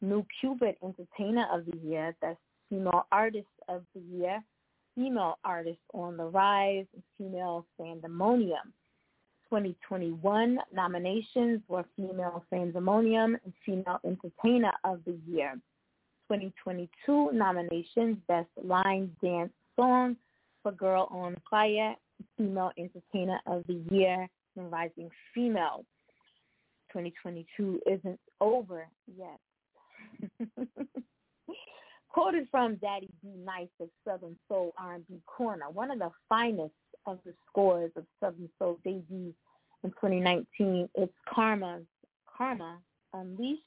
New 0.01 0.25
Cupid 0.39 0.75
Entertainer 0.83 1.47
of 1.51 1.65
the 1.65 1.77
Year, 1.77 2.15
Best 2.21 2.37
Female 2.69 3.07
Artist 3.11 3.47
of 3.67 3.83
the 3.95 4.01
Year, 4.01 4.43
Female 4.95 5.37
Artist 5.43 5.79
on 5.93 6.17
the 6.17 6.25
Rise, 6.25 6.85
Female 7.17 7.65
Fandemonium. 7.79 8.73
2021 9.49 10.59
nominations 10.73 11.61
were 11.67 11.83
Female 11.95 12.43
Fandemonium 12.51 13.35
and 13.43 13.53
Female 13.65 13.99
Entertainer 14.05 14.71
of 14.83 15.01
the 15.05 15.17
Year. 15.27 15.55
2022 16.29 17.31
nominations, 17.33 18.17
Best 18.27 18.47
Line 18.63 19.11
Dance 19.21 19.51
Song 19.75 20.15
for 20.63 20.71
Girl 20.71 21.07
on 21.11 21.35
Fire, 21.49 21.95
Female 22.37 22.71
Entertainer 22.77 23.39
of 23.45 23.65
the 23.67 23.81
Year, 23.89 24.27
and 24.55 24.71
Rising 24.71 25.09
Female. 25.33 25.83
2022 26.93 27.81
isn't 27.85 28.19
over 28.39 28.87
yet. 29.17 29.39
Quoted 32.13 32.47
from 32.51 32.75
Daddy 32.75 33.09
B. 33.21 33.29
Nice 33.37 33.69
of 33.79 33.87
Southern 34.05 34.35
Soul 34.49 34.73
R&B 34.77 35.21
Corner, 35.25 35.69
one 35.71 35.91
of 35.91 35.99
the 35.99 36.09
finest 36.27 36.73
of 37.05 37.19
the 37.25 37.33
scores 37.47 37.91
of 37.95 38.03
Southern 38.19 38.49
Soul 38.59 38.79
debuts 38.83 39.37
in 39.83 39.89
2019. 39.91 40.89
It's 40.95 41.13
Karma's 41.25 41.85
Karma 42.37 42.79
Unleashed 43.13 43.61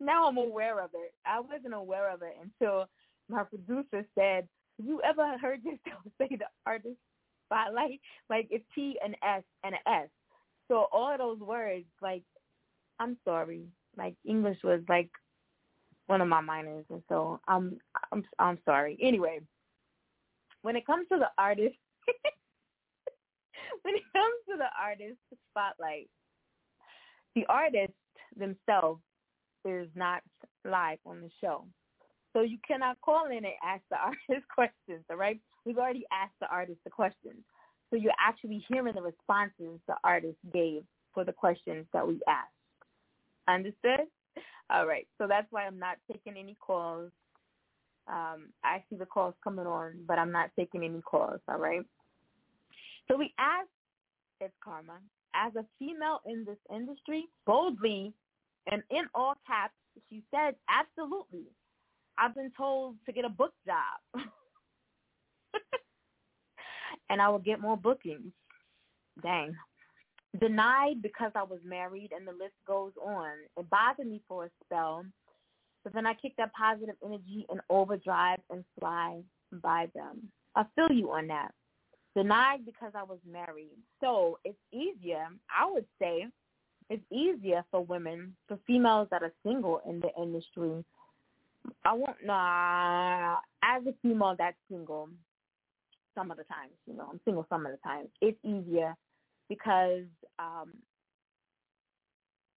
now 0.00 0.28
I'm 0.28 0.36
aware 0.36 0.80
of 0.80 0.90
it. 0.94 1.12
I 1.26 1.40
wasn't 1.40 1.74
aware 1.74 2.10
of 2.10 2.22
it 2.22 2.36
until 2.42 2.88
my 3.28 3.44
producer 3.44 4.04
said, 4.14 4.48
Have 4.78 4.86
you 4.86 5.00
ever 5.02 5.38
heard 5.38 5.62
yourself 5.62 6.02
say 6.18 6.28
the 6.30 6.46
artist 6.66 6.96
spotlight? 7.46 8.00
Like 8.28 8.48
it's 8.50 8.64
T 8.74 8.98
and 9.04 9.16
S 9.22 9.42
and 9.62 9.74
an 9.74 9.80
S. 10.02 10.08
So 10.68 10.88
all 10.92 11.16
those 11.16 11.38
words, 11.40 11.84
like 12.02 12.22
I'm 12.98 13.16
sorry. 13.24 13.64
Like 13.96 14.14
English 14.24 14.58
was 14.64 14.80
like 14.88 15.10
one 16.06 16.20
of 16.20 16.28
my 16.28 16.40
minors 16.40 16.84
and 16.90 17.02
so 17.08 17.40
I'm 17.46 17.78
I'm 18.12 18.24
I'm 18.38 18.58
sorry. 18.64 18.98
Anyway, 19.00 19.40
when 20.64 20.76
it 20.76 20.86
comes 20.86 21.06
to 21.12 21.18
the 21.18 21.28
artist 21.36 21.76
when 23.82 23.94
it 23.94 24.02
comes 24.14 24.34
to 24.48 24.56
the 24.56 24.68
artist 24.80 25.20
spotlight, 25.50 26.08
the 27.34 27.44
artists 27.50 27.94
themselves 28.34 29.02
is 29.66 29.88
not 29.94 30.22
live 30.64 30.98
on 31.04 31.20
the 31.20 31.30
show. 31.40 31.66
So 32.32 32.40
you 32.40 32.56
cannot 32.66 32.98
call 33.02 33.26
in 33.26 33.44
and 33.44 33.60
ask 33.62 33.82
the 33.90 33.96
artist 34.02 34.48
questions, 34.48 35.04
all 35.10 35.16
right? 35.16 35.38
We've 35.66 35.78
already 35.78 36.06
asked 36.10 36.38
the 36.40 36.48
artist 36.48 36.78
the 36.84 36.90
questions. 36.90 37.44
So 37.90 37.96
you're 37.96 38.12
actually 38.18 38.64
hearing 38.66 38.94
the 38.94 39.02
responses 39.02 39.80
the 39.86 39.96
artist 40.02 40.38
gave 40.52 40.82
for 41.12 41.24
the 41.24 41.32
questions 41.32 41.84
that 41.92 42.08
we 42.08 42.20
asked. 42.26 42.50
Understood? 43.48 44.08
All 44.70 44.86
right. 44.86 45.06
So 45.18 45.26
that's 45.28 45.46
why 45.50 45.66
I'm 45.66 45.78
not 45.78 45.98
taking 46.10 46.38
any 46.38 46.56
calls. 46.58 47.12
Um, 48.06 48.48
I 48.62 48.84
see 48.88 48.96
the 48.96 49.06
calls 49.06 49.34
coming 49.42 49.66
on, 49.66 50.04
but 50.06 50.18
I'm 50.18 50.32
not 50.32 50.50
taking 50.58 50.84
any 50.84 51.00
calls, 51.00 51.40
all 51.48 51.58
right? 51.58 51.82
So 53.08 53.16
we 53.16 53.32
asked 53.38 53.68
it's 54.40 54.54
Karma, 54.62 54.98
as 55.34 55.54
a 55.56 55.64
female 55.78 56.20
in 56.26 56.44
this 56.44 56.58
industry, 56.74 57.24
boldly 57.46 58.12
and 58.70 58.82
in 58.90 59.04
all 59.14 59.34
caps, 59.46 59.74
she 60.08 60.22
said, 60.30 60.54
absolutely. 60.68 61.44
I've 62.18 62.34
been 62.34 62.52
told 62.56 62.96
to 63.06 63.12
get 63.12 63.24
a 63.24 63.28
book 63.28 63.52
job. 63.66 64.24
and 67.10 67.20
I 67.20 67.28
will 67.28 67.38
get 67.38 67.60
more 67.60 67.76
bookings. 67.76 68.32
Dang. 69.22 69.54
Denied 70.40 71.02
because 71.02 71.32
I 71.34 71.42
was 71.42 71.60
married 71.64 72.10
and 72.16 72.26
the 72.26 72.32
list 72.32 72.54
goes 72.66 72.92
on. 73.02 73.30
It 73.56 73.68
bothered 73.70 74.06
me 74.06 74.22
for 74.28 74.46
a 74.46 74.50
spell. 74.64 75.04
But 75.84 75.92
then 75.92 76.06
I 76.06 76.14
kicked 76.14 76.38
that 76.38 76.52
positive 76.54 76.96
energy 77.04 77.46
in 77.50 77.60
overdrive 77.68 78.40
and 78.50 78.64
fly 78.80 79.20
by 79.52 79.88
them. 79.94 80.28
I 80.56 80.64
feel 80.74 80.90
you 80.90 81.12
on 81.12 81.28
that. 81.28 81.52
Denied 82.16 82.64
because 82.64 82.92
I 82.94 83.02
was 83.02 83.18
married. 83.30 83.76
So 84.00 84.38
it's 84.44 84.58
easier, 84.72 85.26
I 85.50 85.70
would 85.70 85.84
say, 86.00 86.26
it's 86.88 87.02
easier 87.10 87.64
for 87.70 87.84
women, 87.84 88.36
for 88.46 88.58
females 88.66 89.08
that 89.10 89.22
are 89.22 89.32
single 89.44 89.80
in 89.88 90.00
the 90.00 90.10
industry. 90.20 90.84
I 91.84 91.92
won't 91.92 92.24
nah 92.24 93.36
as 93.62 93.86
a 93.86 93.94
female 94.02 94.34
that's 94.38 94.56
single, 94.70 95.08
some 96.14 96.30
of 96.30 96.36
the 96.36 96.44
times, 96.44 96.72
you 96.86 96.94
know, 96.94 97.08
I'm 97.10 97.20
single 97.24 97.46
some 97.48 97.66
of 97.66 97.72
the 97.72 97.78
times. 97.78 98.08
It's 98.20 98.38
easier 98.44 98.94
because 99.48 100.04
um 100.38 100.72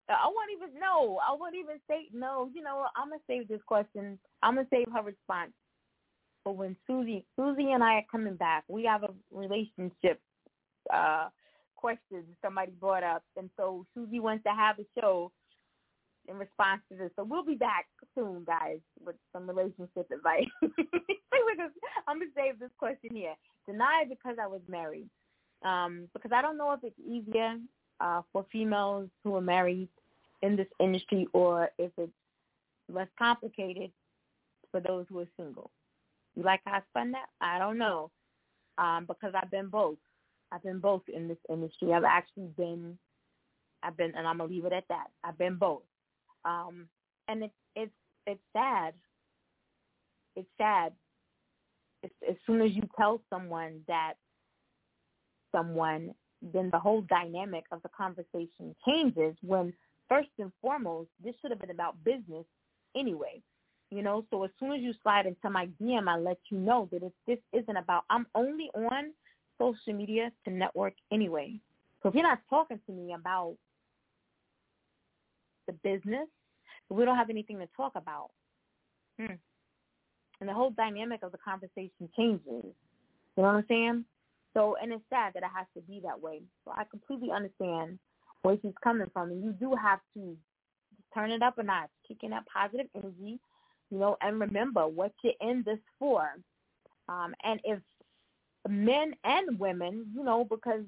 I 0.10 0.28
won't 0.28 0.52
even 0.56 0.80
know. 0.80 1.20
I 1.28 1.36
won't 1.36 1.56
even 1.56 1.78
say 1.90 2.08
no. 2.14 2.50
You 2.54 2.64
know, 2.64 2.86
I'm 2.96 3.10
gonna 3.10 3.22
save 3.28 3.48
this 3.48 3.62
question. 3.66 4.18
I'm 4.42 4.56
gonna 4.56 4.68
save 4.72 4.88
her 4.94 5.04
response. 5.04 5.52
But 6.46 6.56
when 6.56 6.76
Susie, 6.88 7.26
Susie 7.36 7.72
and 7.72 7.84
I 7.84 7.96
are 7.96 8.06
coming 8.10 8.36
back, 8.36 8.64
we 8.68 8.86
have 8.86 9.04
a 9.04 9.10
relationship 9.32 10.22
uh 10.94 11.28
questions 11.76 12.26
somebody 12.42 12.72
brought 12.80 13.04
up. 13.04 13.24
And 13.36 13.50
so 13.58 13.86
Susie 13.94 14.20
wants 14.20 14.44
to 14.44 14.52
have 14.52 14.80
a 14.80 14.86
show 15.00 15.32
in 16.28 16.38
response 16.38 16.82
to 16.92 16.98
this. 16.98 17.12
So 17.16 17.24
we'll 17.24 17.46
be 17.46 17.56
back 17.56 17.86
soon, 18.16 18.44
guys, 18.46 18.80
with 19.04 19.16
some 19.34 19.48
relationship 19.48 20.10
advice. 20.12 20.48
I'm 22.08 22.20
to 22.20 22.26
save 22.36 22.60
this 22.60 22.72
question 22.78 23.12
here. 23.14 23.36
Deny 23.68 24.06
because 24.08 24.38
I 24.42 24.48
was 24.48 24.62
married. 24.68 25.10
Um, 25.64 26.08
because 26.14 26.32
I 26.34 26.42
don't 26.42 26.58
know 26.58 26.72
if 26.72 26.80
it's 26.84 27.00
easier 27.00 27.56
uh, 28.00 28.22
for 28.32 28.46
females 28.52 29.10
who 29.24 29.36
are 29.36 29.42
married 29.42 29.90
in 30.42 30.56
this 30.56 30.68
industry 30.80 31.28
or 31.34 31.70
if 31.78 31.92
it's 31.98 32.12
less 32.90 33.08
complicated 33.18 33.92
for 34.72 34.80
those 34.80 35.06
who 35.10 35.20
are 35.20 35.28
single. 35.38 35.72
You 36.36 36.44
like 36.44 36.62
how 36.66 36.78
I 36.78 36.82
spun 36.90 37.12
that? 37.12 37.28
I 37.42 37.60
don't 37.60 37.78
know. 37.78 38.12
Um, 38.78 39.06
because 39.08 39.34
I've 39.36 39.50
been 39.50 39.70
both. 39.70 39.98
I've 40.52 40.64
been 40.64 40.80
both 40.80 41.02
in 41.14 41.28
this 41.28 41.38
industry. 41.50 41.94
I've 41.94 42.04
actually 42.04 42.50
been, 42.56 42.98
I've 43.84 43.98
been, 43.98 44.14
and 44.16 44.28
I'm 44.28 44.38
gonna 44.38 44.50
leave 44.50 44.66
it 44.66 44.74
at 44.74 44.88
that. 44.90 45.08
I've 45.24 45.38
been 45.38 45.56
both, 45.56 45.82
um, 46.46 46.88
and 47.28 47.44
it's 47.44 47.54
it's 47.76 47.92
it's 48.28 48.42
sad. 48.54 48.94
It's 50.36 50.48
sad. 50.58 50.94
It's, 52.04 52.14
as 52.30 52.36
soon 52.46 52.62
as 52.62 52.72
you 52.74 52.84
tell 52.96 53.20
someone 53.30 53.82
that 53.88 54.14
someone, 55.52 56.14
then 56.54 56.70
the 56.72 56.80
whole 56.80 57.02
dynamic 57.02 57.66
of 57.72 57.82
the 57.82 57.90
conversation 57.90 58.76
changes. 58.88 59.36
When 59.42 59.74
first 60.10 60.30
and 60.40 60.52
foremost, 60.62 61.10
this 61.24 61.36
should 61.42 61.52
have 61.52 61.60
been 61.60 61.72
about 61.72 62.04
business 62.04 62.46
anyway. 62.96 63.42
You 63.90 64.02
know, 64.02 64.26
so 64.30 64.44
as 64.44 64.52
soon 64.60 64.74
as 64.74 64.82
you 64.82 64.94
slide 65.02 65.26
into 65.26 65.50
my 65.50 65.68
DM, 65.82 66.10
I 66.10 66.18
let 66.18 66.40
you 66.50 66.58
know 66.58 66.90
that 66.92 67.04
if 67.04 67.14
this 67.26 67.40
isn't 67.54 67.78
about, 67.78 68.04
I'm 68.10 68.28
only 68.36 68.70
on 68.76 69.14
social 69.58 69.94
media 69.94 70.32
to 70.46 70.52
network 70.52 70.94
anyway. 71.12 71.60
So 72.02 72.10
if 72.10 72.16
you're 72.16 72.24
not 72.24 72.40
talking 72.50 72.80
to 72.86 72.92
me 72.92 73.14
about 73.14 73.56
the 75.68 75.74
business, 75.74 76.28
we 76.90 77.06
don't 77.06 77.18
have 77.18 77.30
anything 77.30 77.60
to 77.60 77.68
talk 77.76 77.94
about. 77.96 78.30
Hmm. 79.20 79.36
And 80.40 80.50
the 80.50 80.54
whole 80.54 80.72
dynamic 80.72 81.24
of 81.24 81.32
the 81.32 81.38
conversation 81.38 82.10
changes. 82.16 82.42
You 82.48 82.64
know 83.38 83.44
what 83.44 83.56
I'm 83.56 83.66
saying? 83.68 84.06
So, 84.54 84.76
and 84.82 84.92
it's 84.92 85.04
sad 85.10 85.34
that 85.34 85.44
it 85.44 85.50
has 85.56 85.68
to 85.76 85.82
be 85.82 86.02
that 86.04 86.22
way. 86.22 86.42
So 86.66 86.72
I 86.76 86.84
completely 86.84 87.30
understand 87.32 88.00
where 88.44 88.58
she's 88.62 88.74
coming 88.84 89.10
from. 89.14 89.32
And 89.32 89.44
you 89.44 89.52
do 89.54 89.74
have 89.82 90.00
to 90.16 90.36
turn 91.14 91.32
it 91.32 91.42
up 91.42 91.58
a 91.58 91.64
notch, 91.64 91.90
kicking 92.08 92.32
that 92.32 92.46
positive 92.54 92.88
energy, 92.96 93.40
you 93.90 94.00
know, 94.00 94.18
and 94.22 94.40
remember 94.40 94.88
what 94.88 95.14
you're 95.24 95.34
in 95.42 95.64
this 95.66 95.80
for. 96.00 96.30
Um, 97.10 97.34
and 97.44 97.60
if 97.64 97.80
men 98.68 99.14
and 99.24 99.60
women, 99.60 100.08
you 100.16 100.24
know, 100.24 100.44
because 100.44 100.84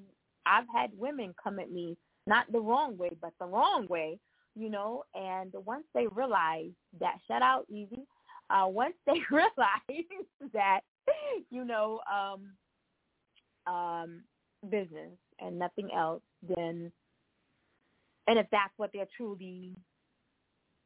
I've 0.46 0.66
had 0.74 0.92
women 0.98 1.34
come 1.42 1.60
at 1.60 1.72
me 1.72 1.98
not 2.28 2.52
the 2.52 2.60
wrong 2.60 2.98
way, 2.98 3.10
but 3.22 3.34
the 3.40 3.46
wrong 3.46 3.88
way, 3.88 4.20
you 4.56 4.70
know, 4.70 5.04
and 5.16 5.54
once 5.66 5.86
they 5.94 6.08
realize 6.08 6.72
that, 7.00 7.18
shut 7.28 7.42
out 7.42 7.66
easy, 7.70 8.06
uh, 8.50 8.66
once 8.68 8.96
they 9.06 9.20
realize 9.32 10.06
that, 10.54 10.82
you 11.50 11.66
know, 11.66 12.00
um, 12.12 13.74
um, 13.74 14.24
business 14.70 15.12
and 15.40 15.58
nothing 15.58 15.90
else, 15.96 16.22
then, 16.56 16.92
and 18.30 18.38
if 18.38 18.46
that's 18.52 18.74
what 18.78 18.92
they're 18.94 19.08
truly 19.18 19.76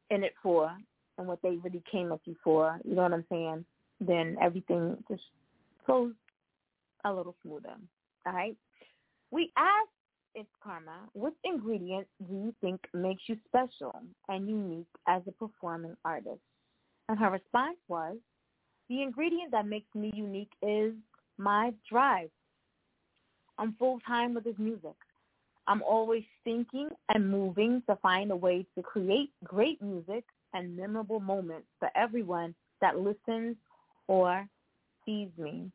in 0.08 0.24
it 0.24 0.32
for 0.42 0.74
and 1.18 1.26
what 1.28 1.42
they 1.42 1.58
really 1.62 1.82
came 1.92 2.10
at 2.10 2.20
you 2.24 2.34
for, 2.42 2.80
you 2.84 2.94
know 2.94 3.02
what 3.02 3.12
I'm 3.12 3.26
saying, 3.30 3.66
then 4.00 4.38
everything 4.40 4.96
just 5.10 5.22
flows 5.84 6.14
a 7.04 7.12
little 7.12 7.36
smoother. 7.42 7.74
All 8.26 8.32
right. 8.32 8.56
We 9.30 9.52
asked 9.58 9.90
it's 10.34 10.48
Karma, 10.62 11.00
which 11.12 11.34
ingredient 11.44 12.06
do 12.26 12.34
you 12.34 12.54
think 12.62 12.80
makes 12.94 13.22
you 13.28 13.36
special 13.46 13.94
and 14.28 14.48
unique 14.48 14.86
as 15.06 15.20
a 15.28 15.32
performing 15.32 15.96
artist? 16.02 16.40
And 17.10 17.18
her 17.18 17.30
response 17.30 17.76
was, 17.88 18.16
the 18.88 19.02
ingredient 19.02 19.50
that 19.52 19.66
makes 19.66 19.94
me 19.94 20.10
unique 20.14 20.52
is 20.62 20.94
my 21.36 21.72
drive. 21.90 22.30
I'm 23.58 23.74
full 23.78 24.00
time 24.06 24.32
with 24.32 24.44
this 24.44 24.58
music. 24.58 24.96
I'm 25.66 25.82
always 25.82 26.24
thinking 26.44 26.88
and 27.08 27.30
moving 27.30 27.82
to 27.88 27.96
find 27.96 28.30
a 28.30 28.36
way 28.36 28.66
to 28.76 28.82
create 28.82 29.30
great 29.44 29.80
music 29.80 30.24
and 30.52 30.76
memorable 30.76 31.20
moments 31.20 31.66
for 31.78 31.90
everyone 31.96 32.54
that 32.80 32.98
listens 32.98 33.56
or 34.06 34.46
sees 35.06 35.28
me. 35.38 35.70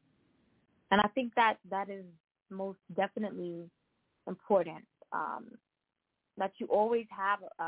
And 0.91 1.01
I 1.01 1.07
think 1.09 1.33
that 1.35 1.55
that 1.69 1.89
is 1.89 2.05
most 2.49 2.79
definitely 2.95 3.69
important. 4.27 4.85
Um, 5.11 5.45
that 6.37 6.53
you 6.57 6.67
always 6.67 7.05
have 7.09 7.39
a, 7.59 7.63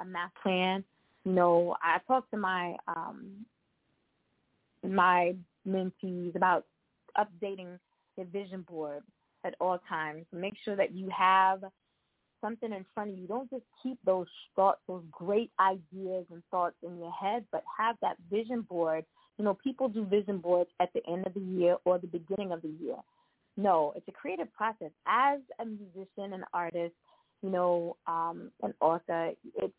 a 0.00 0.04
math 0.04 0.32
plan. 0.42 0.84
You 1.24 1.32
know, 1.32 1.76
I 1.82 1.98
talk 2.06 2.30
to 2.30 2.36
my 2.36 2.76
um, 2.86 3.46
my 4.88 5.34
mentees 5.66 6.34
about 6.36 6.66
updating 7.16 7.78
their 8.16 8.26
vision 8.26 8.62
board 8.68 9.02
at 9.44 9.54
all 9.60 9.78
times. 9.88 10.24
Make 10.32 10.54
sure 10.64 10.76
that 10.76 10.94
you 10.94 11.08
have 11.16 11.62
something 12.40 12.72
in 12.72 12.84
front 12.94 13.10
of 13.10 13.18
you. 13.18 13.26
Don't 13.26 13.50
just 13.50 13.64
keep 13.82 13.98
those 14.04 14.26
thoughts, 14.54 14.80
those 14.86 15.04
great 15.10 15.50
ideas 15.60 16.26
and 16.30 16.42
thoughts 16.50 16.76
in 16.82 16.98
your 16.98 17.12
head, 17.12 17.44
but 17.52 17.62
have 17.78 17.96
that 18.02 18.16
vision 18.30 18.62
board. 18.62 19.04
You 19.38 19.44
know, 19.44 19.54
people 19.54 19.88
do 19.88 20.04
vision 20.04 20.38
boards 20.38 20.70
at 20.80 20.90
the 20.92 21.00
end 21.08 21.26
of 21.26 21.34
the 21.34 21.40
year 21.40 21.76
or 21.84 21.98
the 21.98 22.06
beginning 22.06 22.52
of 22.52 22.62
the 22.62 22.74
year. 22.80 22.96
No, 23.56 23.92
it's 23.96 24.08
a 24.08 24.12
creative 24.12 24.52
process. 24.52 24.90
As 25.06 25.40
a 25.60 25.64
musician, 25.64 26.32
an 26.32 26.44
artist, 26.52 26.94
you 27.42 27.50
know, 27.50 27.96
um, 28.06 28.50
an 28.62 28.74
author, 28.80 29.32
it's 29.56 29.74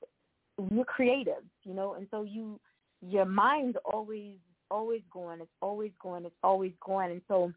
you're 0.71 0.85
creative, 0.85 1.43
you 1.63 1.73
know, 1.73 1.95
and 1.95 2.07
so 2.11 2.23
you 2.23 2.59
your 3.01 3.25
mind's 3.25 3.77
always 3.91 4.35
always 4.69 5.01
going, 5.11 5.41
it's 5.41 5.49
always 5.61 5.91
going, 6.01 6.25
it's 6.25 6.35
always 6.43 6.71
going, 6.85 7.11
and 7.11 7.21
so 7.27 7.51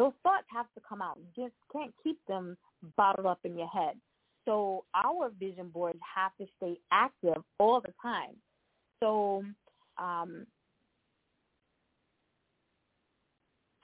those 0.00 0.12
thoughts 0.22 0.46
have 0.50 0.64
to 0.74 0.80
come 0.88 1.02
out. 1.02 1.18
You 1.18 1.44
just 1.44 1.54
can't 1.70 1.92
keep 2.02 2.18
them 2.26 2.56
bottled 2.96 3.26
up 3.26 3.40
in 3.44 3.58
your 3.58 3.68
head. 3.68 3.96
So 4.46 4.86
our 4.94 5.30
vision 5.38 5.68
boards 5.68 5.98
have 6.16 6.32
to 6.40 6.46
stay 6.56 6.78
active 6.90 7.42
all 7.58 7.82
the 7.82 7.92
time. 8.00 8.34
So 9.02 9.44
um, 9.98 10.46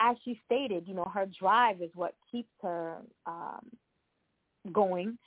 as 0.01 0.17
she 0.25 0.41
stated, 0.47 0.89
you 0.89 0.95
know, 0.95 1.11
her 1.13 1.27
drive 1.39 1.83
is 1.83 1.91
what 1.95 2.15
keeps 2.33 2.49
her 2.63 2.97
um, 3.27 3.71
going, 4.73 5.19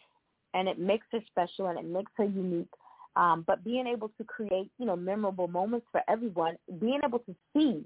and 0.56 0.68
it 0.68 0.80
makes 0.80 1.06
her 1.12 1.20
special 1.28 1.68
and 1.68 1.78
it 1.78 1.86
makes 1.86 2.12
her 2.18 2.26
unique. 2.26 2.68
Um, 3.16 3.44
but 3.46 3.64
being 3.64 3.86
able 3.86 4.10
to 4.18 4.24
create, 4.24 4.72
you 4.80 4.88
know, 4.88 4.96
memorable 4.96 5.48
moments 5.48 5.86
for 5.92 6.02
everyone, 6.10 6.58
being 6.80 7.02
able 7.06 7.20
to 7.20 7.36
see 7.56 7.86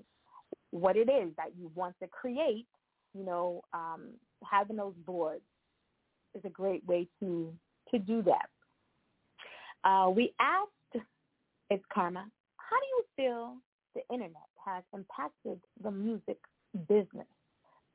what 0.71 0.95
it 0.95 1.09
is 1.09 1.31
that 1.35 1.49
you 1.59 1.69
want 1.75 1.95
to 2.01 2.07
create, 2.07 2.65
you 3.13 3.23
know, 3.23 3.61
um, 3.73 4.09
having 4.49 4.77
those 4.77 4.95
boards 5.05 5.43
is 6.35 6.41
a 6.45 6.49
great 6.49 6.85
way 6.85 7.07
to 7.19 7.53
to 7.91 7.99
do 7.99 8.23
that. 8.23 8.49
Uh, 9.87 10.09
we 10.09 10.33
asked, 10.39 11.05
it's 11.69 11.83
Karma, 11.93 12.25
how 12.57 12.77
do 12.77 12.85
you 12.87 13.03
feel 13.15 13.55
the 13.93 14.01
internet 14.13 14.47
has 14.65 14.83
impacted 14.93 15.59
the 15.83 15.91
music 15.91 16.37
business? 16.87 17.27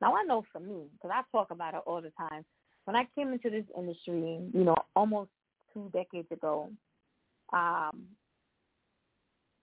Now 0.01 0.15
I 0.15 0.23
know 0.23 0.45
for 0.53 0.59
me, 0.59 0.85
because 0.93 1.11
I 1.13 1.21
talk 1.35 1.51
about 1.51 1.73
it 1.73 1.81
all 1.85 2.01
the 2.01 2.11
time. 2.11 2.45
When 2.85 2.95
I 2.95 3.07
came 3.15 3.33
into 3.33 3.49
this 3.49 3.65
industry, 3.77 4.39
you 4.53 4.63
know, 4.63 4.75
almost 4.95 5.31
two 5.73 5.89
decades 5.93 6.31
ago, 6.31 6.69
um, 7.51 8.03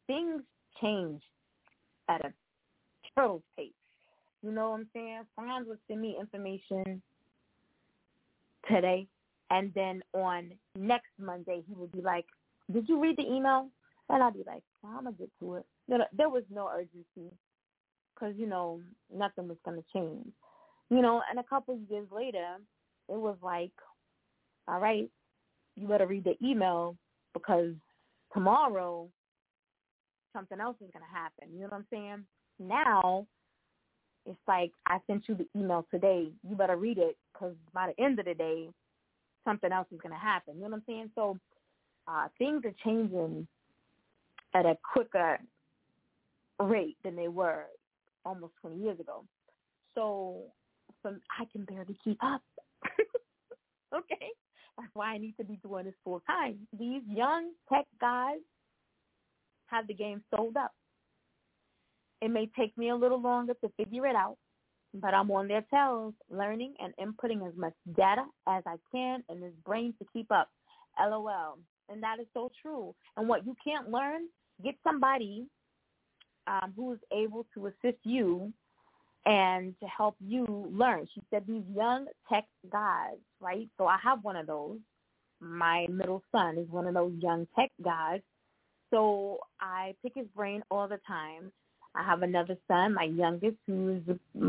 things 0.06 0.42
changed 0.80 1.24
at 2.08 2.24
a 2.24 2.32
turtle's 3.14 3.42
pace. 3.56 3.72
You 4.46 4.52
know 4.52 4.70
what 4.70 4.76
I'm 4.76 4.88
saying? 4.92 5.22
Franz 5.34 5.66
would 5.66 5.78
send 5.88 6.00
me 6.00 6.16
information 6.20 7.02
today, 8.70 9.08
and 9.50 9.74
then 9.74 10.04
on 10.12 10.52
next 10.76 11.10
Monday 11.18 11.64
he 11.66 11.74
would 11.74 11.90
be 11.90 12.00
like, 12.00 12.26
"Did 12.70 12.88
you 12.88 13.00
read 13.00 13.16
the 13.16 13.26
email?" 13.26 13.68
And 14.08 14.22
I'd 14.22 14.34
be 14.34 14.44
like, 14.44 14.62
"I'm 14.84 15.02
gonna 15.02 15.12
get 15.14 15.36
to 15.40 15.56
it." 15.56 15.66
There 16.12 16.28
was 16.28 16.44
no 16.48 16.68
urgency 16.68 17.36
because 18.14 18.36
you 18.36 18.46
know 18.46 18.84
nothing 19.10 19.48
was 19.48 19.58
gonna 19.64 19.82
change. 19.92 20.32
You 20.90 21.02
know, 21.02 21.24
and 21.28 21.40
a 21.40 21.44
couple 21.44 21.74
of 21.74 21.90
years 21.90 22.08
later, 22.12 22.58
it 23.08 23.18
was 23.18 23.42
like, 23.42 23.72
"All 24.68 24.78
right, 24.78 25.10
you 25.74 25.88
better 25.88 26.06
read 26.06 26.22
the 26.22 26.36
email 26.40 26.96
because 27.32 27.74
tomorrow 28.32 29.10
something 30.32 30.60
else 30.60 30.80
is 30.80 30.92
gonna 30.92 31.04
happen." 31.06 31.52
You 31.52 31.62
know 31.62 31.70
what 31.70 31.78
I'm 31.78 31.88
saying? 31.90 32.26
Now 32.60 33.26
it's 34.26 34.38
like 34.48 34.72
I 34.86 34.98
sent 35.06 35.28
you 35.28 35.34
the 35.34 35.46
email 35.58 35.86
today. 35.90 36.28
You 36.48 36.56
better 36.56 36.76
read 36.76 36.98
it 36.98 37.16
because 37.32 37.54
by 37.72 37.92
the 37.96 38.04
end 38.04 38.18
of 38.18 38.24
the 38.24 38.34
day, 38.34 38.68
something 39.44 39.72
else 39.72 39.86
is 39.92 40.00
going 40.00 40.12
to 40.12 40.18
happen. 40.18 40.56
You 40.56 40.62
know 40.62 40.70
what 40.70 40.76
I'm 40.76 40.82
saying? 40.86 41.10
So 41.14 41.38
uh, 42.08 42.28
things 42.38 42.64
are 42.64 42.74
changing 42.84 43.46
at 44.54 44.66
a 44.66 44.76
quicker 44.92 45.38
rate 46.60 46.96
than 47.04 47.16
they 47.16 47.28
were 47.28 47.64
almost 48.24 48.54
20 48.62 48.78
years 48.82 48.98
ago. 49.00 49.24
So 49.94 50.42
from, 51.02 51.20
I 51.38 51.44
can 51.52 51.64
barely 51.64 51.96
keep 52.02 52.22
up. 52.22 52.42
okay? 53.94 54.28
That's 54.76 54.90
why 54.94 55.12
I 55.12 55.18
need 55.18 55.36
to 55.38 55.44
be 55.44 55.58
doing 55.62 55.86
this 55.86 55.94
full 56.04 56.20
time. 56.26 56.58
These 56.78 57.02
young 57.08 57.52
tech 57.72 57.86
guys 58.00 58.38
have 59.66 59.86
the 59.86 59.94
game 59.94 60.22
sold 60.34 60.56
up. 60.56 60.72
It 62.20 62.30
may 62.30 62.50
take 62.58 62.76
me 62.78 62.90
a 62.90 62.96
little 62.96 63.20
longer 63.20 63.54
to 63.62 63.70
figure 63.76 64.06
it 64.06 64.16
out, 64.16 64.36
but 64.94 65.14
I'm 65.14 65.30
on 65.30 65.48
their 65.48 65.64
tails, 65.72 66.14
learning 66.30 66.74
and 66.80 66.94
inputting 66.96 67.46
as 67.46 67.54
much 67.56 67.74
data 67.96 68.24
as 68.46 68.62
I 68.66 68.76
can 68.92 69.22
in 69.28 69.40
this 69.40 69.52
brain 69.64 69.94
to 69.98 70.06
keep 70.12 70.30
up. 70.30 70.48
LOL. 70.98 71.58
And 71.88 72.02
that 72.02 72.18
is 72.20 72.26
so 72.34 72.50
true. 72.62 72.94
And 73.16 73.28
what 73.28 73.46
you 73.46 73.54
can't 73.62 73.90
learn, 73.90 74.22
get 74.64 74.74
somebody 74.82 75.46
um, 76.46 76.72
who 76.74 76.92
is 76.92 76.98
able 77.12 77.46
to 77.54 77.66
assist 77.66 77.98
you 78.04 78.52
and 79.24 79.74
to 79.80 79.86
help 79.86 80.16
you 80.20 80.46
learn. 80.72 81.06
She 81.14 81.20
said 81.30 81.44
these 81.46 81.64
young 81.74 82.06
tech 82.32 82.44
guys, 82.70 83.18
right? 83.40 83.68
So 83.76 83.86
I 83.86 83.98
have 84.02 84.22
one 84.22 84.36
of 84.36 84.46
those. 84.46 84.78
My 85.40 85.86
middle 85.90 86.22
son 86.32 86.56
is 86.56 86.68
one 86.70 86.86
of 86.86 86.94
those 86.94 87.12
young 87.20 87.46
tech 87.56 87.70
guys. 87.82 88.20
So 88.90 89.38
I 89.60 89.94
pick 90.02 90.12
his 90.14 90.26
brain 90.34 90.62
all 90.70 90.88
the 90.88 91.00
time 91.06 91.52
I 91.96 92.02
have 92.04 92.22
another 92.22 92.56
son, 92.68 92.94
my 92.94 93.04
youngest, 93.04 93.56
who's 93.66 94.02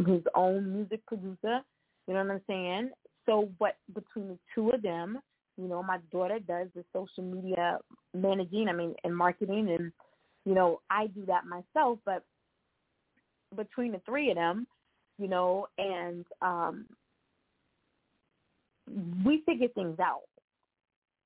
his 0.05 0.23
own 0.35 0.73
music 0.73 1.05
producer. 1.05 1.61
You 2.07 2.13
know 2.13 2.23
what 2.23 2.31
I'm 2.31 2.41
saying? 2.47 2.89
So 3.25 3.49
what 3.57 3.77
between 3.93 4.29
the 4.29 4.37
two 4.53 4.69
of 4.71 4.81
them, 4.81 5.19
you 5.57 5.67
know, 5.67 5.81
my 5.81 5.99
daughter 6.11 6.39
does 6.39 6.67
the 6.75 6.83
social 6.93 7.23
media 7.23 7.79
managing, 8.13 8.67
I 8.69 8.73
mean, 8.73 8.95
and 9.03 9.15
marketing, 9.15 9.69
and 9.69 9.91
you 10.45 10.53
know, 10.53 10.81
I 10.89 11.07
do 11.07 11.25
that 11.27 11.45
myself. 11.45 11.99
But 12.05 12.23
between 13.55 13.91
the 13.93 14.01
three 14.05 14.29
of 14.29 14.35
them, 14.35 14.67
you 15.17 15.27
know, 15.27 15.67
and 15.77 16.25
um, 16.41 16.85
we 19.25 19.43
figure 19.45 19.67
things 19.69 19.99
out. 19.99 20.23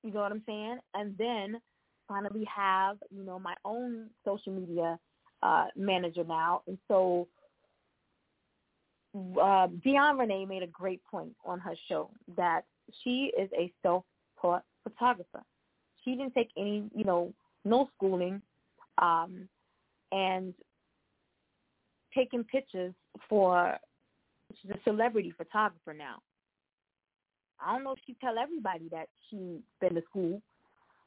You 0.02 0.12
know 0.12 0.20
what 0.20 0.32
I'm 0.32 0.42
saying? 0.46 0.78
And 0.94 1.16
then 1.18 1.60
finally 2.08 2.44
have, 2.54 2.96
you 3.10 3.22
know, 3.22 3.38
my 3.38 3.54
own 3.64 4.08
social 4.24 4.52
media 4.52 4.98
uh, 5.42 5.66
manager 5.76 6.24
now, 6.24 6.62
and 6.66 6.78
so 6.88 7.26
uh, 9.40 9.68
Dion 9.82 10.18
Renee 10.18 10.46
made 10.46 10.62
a 10.62 10.68
great 10.68 11.02
point 11.04 11.34
on 11.44 11.60
her 11.60 11.74
show 11.88 12.10
that 12.36 12.62
she 13.02 13.32
is 13.38 13.50
a 13.58 13.72
self-taught 13.82 14.64
photographer. 14.82 15.42
She 16.04 16.12
didn't 16.12 16.34
take 16.34 16.50
any, 16.56 16.84
you 16.94 17.04
know, 17.04 17.32
no 17.64 17.88
schooling, 17.96 18.42
um, 18.98 19.48
and 20.10 20.54
taking 22.14 22.44
pictures 22.44 22.94
for. 23.28 23.76
She's 24.60 24.70
a 24.70 24.78
celebrity 24.84 25.32
photographer 25.36 25.94
now. 25.94 26.16
I 27.64 27.72
don't 27.72 27.84
know 27.84 27.92
if 27.92 28.00
she 28.06 28.14
tell 28.20 28.38
everybody 28.38 28.88
that 28.90 29.08
she's 29.30 29.60
been 29.80 29.94
to 29.94 30.02
school 30.10 30.42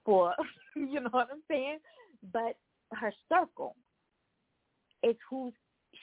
for, 0.04 0.34
you 0.76 1.00
know 1.00 1.10
what 1.12 1.28
I'm 1.32 1.42
saying, 1.48 1.78
but 2.34 2.56
her 2.94 3.14
circle 3.30 3.76
it's 5.06 5.20
who 5.30 5.54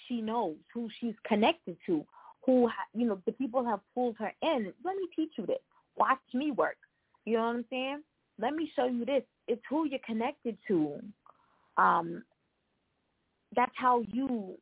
she 0.07 0.20
knows, 0.20 0.57
who 0.72 0.88
she's 1.00 1.14
connected 1.26 1.76
to, 1.86 2.07
who 2.46 2.70
you 2.94 3.07
know 3.07 3.20
the 3.26 3.32
people 3.32 3.64
have 3.64 3.80
pulled 3.94 4.16
her 4.18 4.32
in. 4.42 4.72
Let 4.84 4.96
me 4.96 5.09
teach 5.14 5.32
you 5.36 5.44
this. 5.44 5.59
Watch 5.96 6.20
me 6.32 6.53
work. 6.53 6.76
You 7.24 7.36
know 7.36 7.42
what 7.42 7.57
I'm 7.57 7.64
saying? 7.68 8.03
Let 8.40 8.55
me 8.55 8.70
show 8.74 8.86
you 8.86 9.05
this. 9.05 9.22
It's 9.48 9.62
who 9.68 9.86
you're 9.86 9.98
connected 10.07 10.57
to. 10.68 11.00
Um, 11.76 12.22
that's 13.55 13.72
how 13.74 14.03
you 14.12 14.57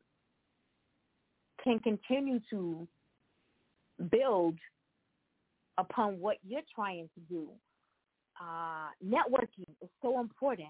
can 1.63 1.79
continue 1.79 2.39
to 2.49 2.87
build 4.11 4.57
upon 5.77 6.19
what 6.19 6.37
you're 6.45 6.61
trying 6.75 7.09
to 7.13 7.21
do. 7.29 7.47
Uh, 8.41 8.89
networking 9.05 9.69
is 9.81 9.89
so 10.01 10.19
important 10.19 10.69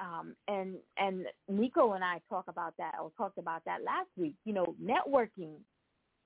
um, 0.00 0.34
and 0.48 0.76
and 0.98 1.26
Nico 1.48 1.92
and 1.92 2.04
I 2.04 2.20
talk 2.30 2.46
about 2.48 2.74
that 2.78 2.94
or 3.02 3.12
talked 3.18 3.38
about 3.38 3.64
that 3.66 3.84
last 3.84 4.08
week. 4.16 4.34
You 4.44 4.54
know, 4.54 4.74
networking. 4.82 5.56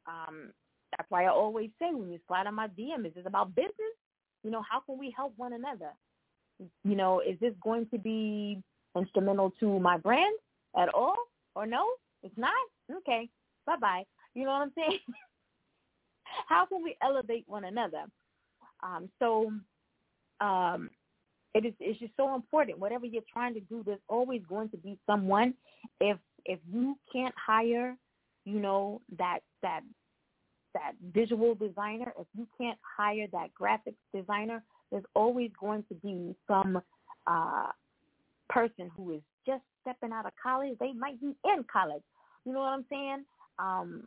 Um, 0.07 0.53
that's 0.97 1.11
why 1.11 1.25
I 1.25 1.31
always 1.31 1.71
say 1.81 1.89
when 1.93 2.11
you 2.13 2.21
slide 2.29 2.47
on 2.47 2.55
my 2.57 2.69
DM, 2.69 3.07
is 3.07 3.15
this 3.15 3.27
about 3.27 3.55
business? 3.55 3.75
You 4.45 4.51
know, 4.51 4.63
how 4.69 4.81
can 4.81 4.99
we 4.99 5.15
help 5.17 5.35
one 5.37 5.53
another? 5.55 5.93
You 6.85 6.97
know, 6.97 7.21
is 7.21 7.39
this 7.41 7.55
going 7.63 7.87
to 7.93 7.99
be 7.99 8.63
instrumental 8.97 9.53
to 9.61 9.81
my 9.81 9.99
brand 9.99 10.37
at 10.79 10.91
all, 10.91 11.17
or 11.57 11.67
no? 11.67 11.87
It's 12.23 12.37
not. 12.39 12.53
Okay, 12.99 13.29
bye 13.67 13.77
bye. 13.81 14.05
You 14.35 14.45
know 14.45 14.53
what 14.53 14.63
I'm 14.63 14.73
saying? 14.77 14.99
how 16.49 16.67
can 16.67 16.83
we 16.83 16.97
elevate 17.03 17.45
one 17.49 17.65
another? 17.65 18.05
Um, 18.83 19.09
so 19.21 19.53
um, 20.41 20.91
it 21.55 21.67
is 21.67 21.75
it's 21.81 21.99
just 21.99 22.13
so 22.17 22.35
important. 22.35 22.79
Whatever 22.79 23.07
you're 23.07 23.23
trying 23.33 23.55
to 23.55 23.61
do, 23.61 23.83
there's 23.85 24.01
always 24.09 24.43
going 24.49 24.69
to 24.71 24.77
be 24.77 24.99
someone. 25.07 25.55
If 26.01 26.19
if 26.45 26.59
you 26.73 26.97
can't 27.13 27.35
hire 27.37 27.97
you 28.45 28.59
know, 28.61 29.01
that 29.19 29.41
that 29.63 29.81
that 30.75 30.93
visual 31.15 31.55
designer, 31.55 32.13
if 32.19 32.27
you 32.37 32.47
can't 32.59 32.79
hire 32.97 33.27
that 33.33 33.51
graphics 33.61 33.95
designer, 34.15 34.63
there's 34.91 35.05
always 35.15 35.51
going 35.61 35.85
to 35.89 35.95
be 35.97 36.35
some 36.49 36.81
uh, 37.27 37.67
person 38.49 38.91
who 38.97 39.13
is 39.13 39.21
just 39.47 39.63
stepping 39.83 40.13
out 40.13 40.27
of 40.27 40.33
college. 40.43 40.77
They 40.81 40.93
might 40.93 41.21
be 41.21 41.35
in 41.45 41.65
college. 41.71 42.03
You 42.45 42.53
know 42.53 42.61
what 42.61 42.71
I'm 42.71 42.85
saying? 42.91 43.25
Um, 43.59 44.05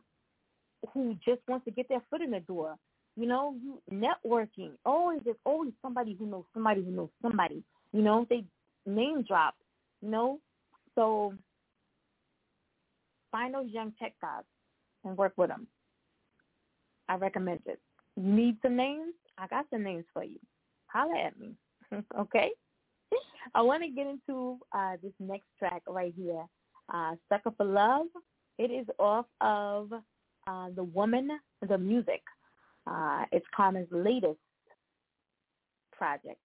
who 0.94 1.16
just 1.26 1.42
wants 1.48 1.66
to 1.66 1.72
get 1.72 1.88
their 1.88 2.02
foot 2.10 2.22
in 2.22 2.32
the 2.32 2.40
door. 2.42 2.76
You 3.18 3.28
know, 3.28 3.56
you 3.62 3.82
networking. 3.92 4.72
Always 4.86 5.22
there's 5.24 5.38
always 5.46 5.72
somebody 5.82 6.16
who 6.18 6.26
knows 6.26 6.44
somebody 6.54 6.84
who 6.84 6.92
knows 6.92 7.10
somebody. 7.22 7.64
You 7.94 8.02
know, 8.02 8.26
they 8.30 8.44
name 8.86 9.24
drop. 9.24 9.56
You 10.02 10.10
know, 10.10 10.40
so 10.96 11.34
find 13.32 13.54
those 13.54 13.70
young 13.70 13.94
tech 14.00 14.14
guys 14.22 14.44
and 15.04 15.18
work 15.18 15.34
with 15.38 15.50
them. 15.50 15.68
I 17.08 17.16
recommend 17.16 17.62
it. 17.66 17.80
You 18.16 18.32
need 18.32 18.58
some 18.62 18.76
names? 18.76 19.14
I 19.38 19.48
got 19.48 19.66
some 19.70 19.84
names 19.84 20.06
for 20.14 20.24
you. 20.24 20.40
Holla 20.88 21.18
at 21.20 21.40
me. 21.40 21.56
okay? 22.20 22.52
I 23.54 23.62
want 23.62 23.84
to 23.84 23.90
get 23.90 24.08
into 24.08 24.58
uh, 24.74 24.94
this 25.04 25.14
next 25.20 25.46
track 25.60 25.84
right 25.88 26.14
here, 26.18 26.44
uh, 26.94 27.16
Sucker 27.30 27.52
for 27.56 27.66
Love. 27.66 28.08
It 28.58 28.72
is 28.72 28.88
off 28.98 29.26
of 29.42 29.92
uh, 30.48 30.70
The 30.76 30.84
Woman, 30.84 31.30
The 31.68 31.78
Music. 31.78 32.22
Uh, 32.88 33.26
it's 33.32 33.46
Karma's 33.56 33.88
latest 33.92 34.40
project. 35.92 36.42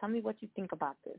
Tell 0.00 0.08
me 0.08 0.20
what 0.20 0.36
you 0.40 0.48
think 0.54 0.72
about 0.72 0.96
this. 1.04 1.18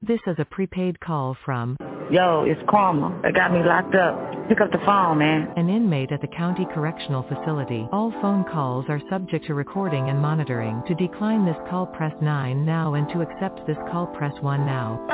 This 0.00 0.20
is 0.26 0.36
a 0.38 0.44
prepaid 0.44 0.98
call 1.00 1.36
from 1.44 1.76
Yo, 2.10 2.44
it's 2.46 2.60
Karma. 2.68 3.20
They 3.22 3.32
got 3.32 3.52
me 3.52 3.60
locked 3.64 3.94
up. 3.94 4.18
Pick 4.48 4.60
up 4.60 4.70
the 4.70 4.84
phone, 4.84 5.18
man. 5.18 5.50
An 5.56 5.70
inmate 5.70 6.12
at 6.12 6.20
the 6.20 6.26
county 6.26 6.66
correctional 6.74 7.22
facility. 7.22 7.88
All 7.90 8.10
phone 8.20 8.44
calls 8.44 8.84
are 8.88 9.00
subject 9.08 9.46
to 9.46 9.54
recording 9.54 10.10
and 10.10 10.20
monitoring. 10.20 10.82
To 10.88 10.94
decline 10.94 11.46
this 11.46 11.56
call, 11.70 11.86
press 11.86 12.12
9 12.20 12.66
now 12.66 12.94
and 12.94 13.08
to 13.10 13.22
accept 13.22 13.66
this 13.66 13.78
call, 13.90 14.08
press 14.08 14.34
1 14.42 14.66
now. 14.66 15.06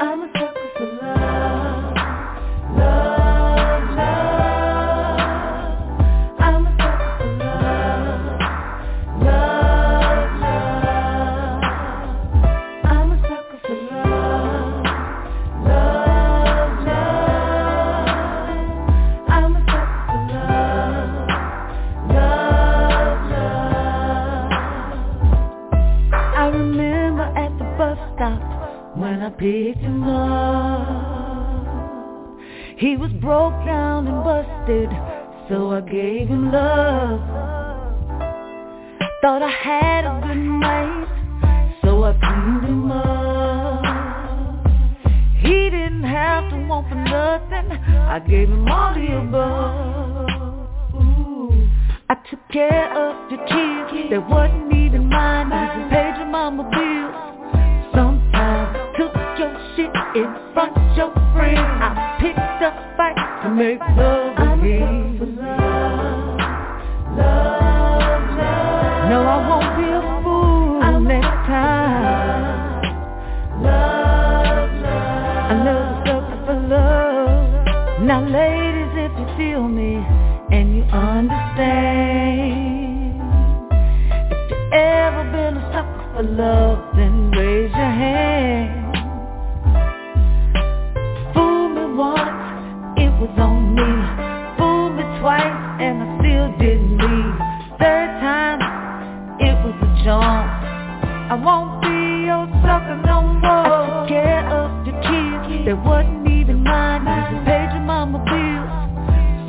That 105.68 105.84
wasn't 105.84 106.26
even 106.26 106.64
mine. 106.64 107.02
Even 107.04 107.44
paid 107.44 107.68
your 107.76 107.84
mama 107.84 108.24
bills. 108.24 108.72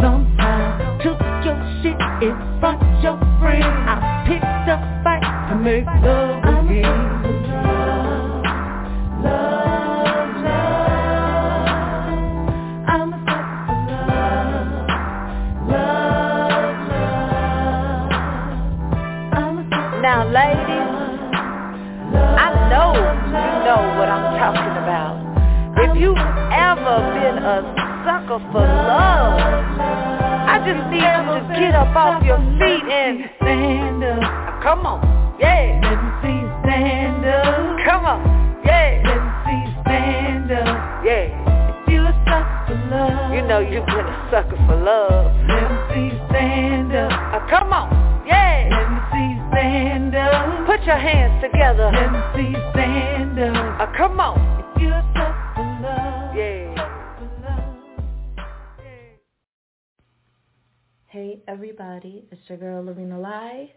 Sometimes 0.04 1.02
took 1.02 1.20
your 1.48 1.56
shit 1.80 1.96
in 2.20 2.36
front 2.60 2.84
your 3.02 3.16
friend. 3.40 3.64
I 3.64 4.28
picked 4.28 4.68
up 4.68 4.84
fight 5.02 5.24
to 5.50 5.56
make 5.56 5.86
love 6.04 6.29
ever 26.90 27.14
been 27.14 27.38
a 27.44 27.58
sucker 28.06 28.40
for 28.52 28.66
love, 28.66 29.38
I 30.50 30.58
just 30.66 30.82
need 30.90 31.06
you 31.06 31.38
to 31.38 31.60
get 31.60 31.76
up 31.76 31.96
off 31.96 32.24
your 32.24 32.40
feet 32.58 32.86
and 32.90 33.30
stand 33.38 34.04
up. 34.04 34.64
Come 34.64 34.86
on, 34.86 35.38
yeah. 35.40 35.78
Let 35.86 35.98
me 36.02 36.10
see 36.22 36.38
you 36.42 36.50
stand 36.66 37.26
up. 37.26 37.86
Come 37.86 38.06
on, 38.06 38.22
yeah. 38.66 39.06
Let 39.06 39.22
me 39.22 39.32
see 39.46 39.60
you 39.70 39.72
stand 39.86 40.52
up. 40.52 41.06
Yeah. 41.06 41.30
If 41.86 41.94
you 41.94 42.02
a 42.02 42.14
sucker 42.26 42.58
for 42.68 42.78
love, 42.90 43.34
you 43.34 43.42
know 43.46 43.60
you've 43.60 43.86
been 43.86 44.10
a 44.10 44.28
sucker 44.32 44.58
for 44.66 44.76
love. 44.76 45.30
Let 45.48 45.70
me 45.70 45.78
see 45.94 46.16
you 46.16 46.22
stand 46.30 46.96
up. 46.96 47.12
Uh, 47.14 47.50
come 47.50 47.72
on, 47.72 48.26
yeah. 48.26 48.66
Let 48.74 48.90
me 48.90 49.00
see 49.14 49.28
you 49.38 49.42
stand 49.54 50.16
up. 50.16 50.66
Put 50.66 50.82
your 50.86 50.98
hands 50.98 51.38
together. 51.44 51.92
Let 51.94 52.12
me 52.12 52.22
see 52.34 52.50
you 52.50 52.62
stand 52.74 53.38
up. 53.40 53.80
Uh, 53.80 53.94
come 53.96 54.20
on. 54.20 54.59
Hey 61.20 61.42
everybody, 61.50 62.24
it's 62.32 62.40
your 62.48 62.58
girl 62.58 62.82
Lavina 62.82 63.20
Lai 63.20 63.70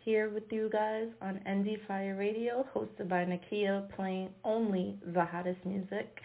here 0.00 0.28
with 0.28 0.42
you 0.50 0.68
guys 0.70 1.06
on 1.22 1.40
Indie 1.48 1.78
Fire 1.88 2.14
Radio, 2.14 2.66
hosted 2.76 3.08
by 3.08 3.24
Nakia, 3.24 3.90
playing 3.96 4.28
only 4.44 4.98
the 5.14 5.24
hottest 5.24 5.64
music, 5.64 6.20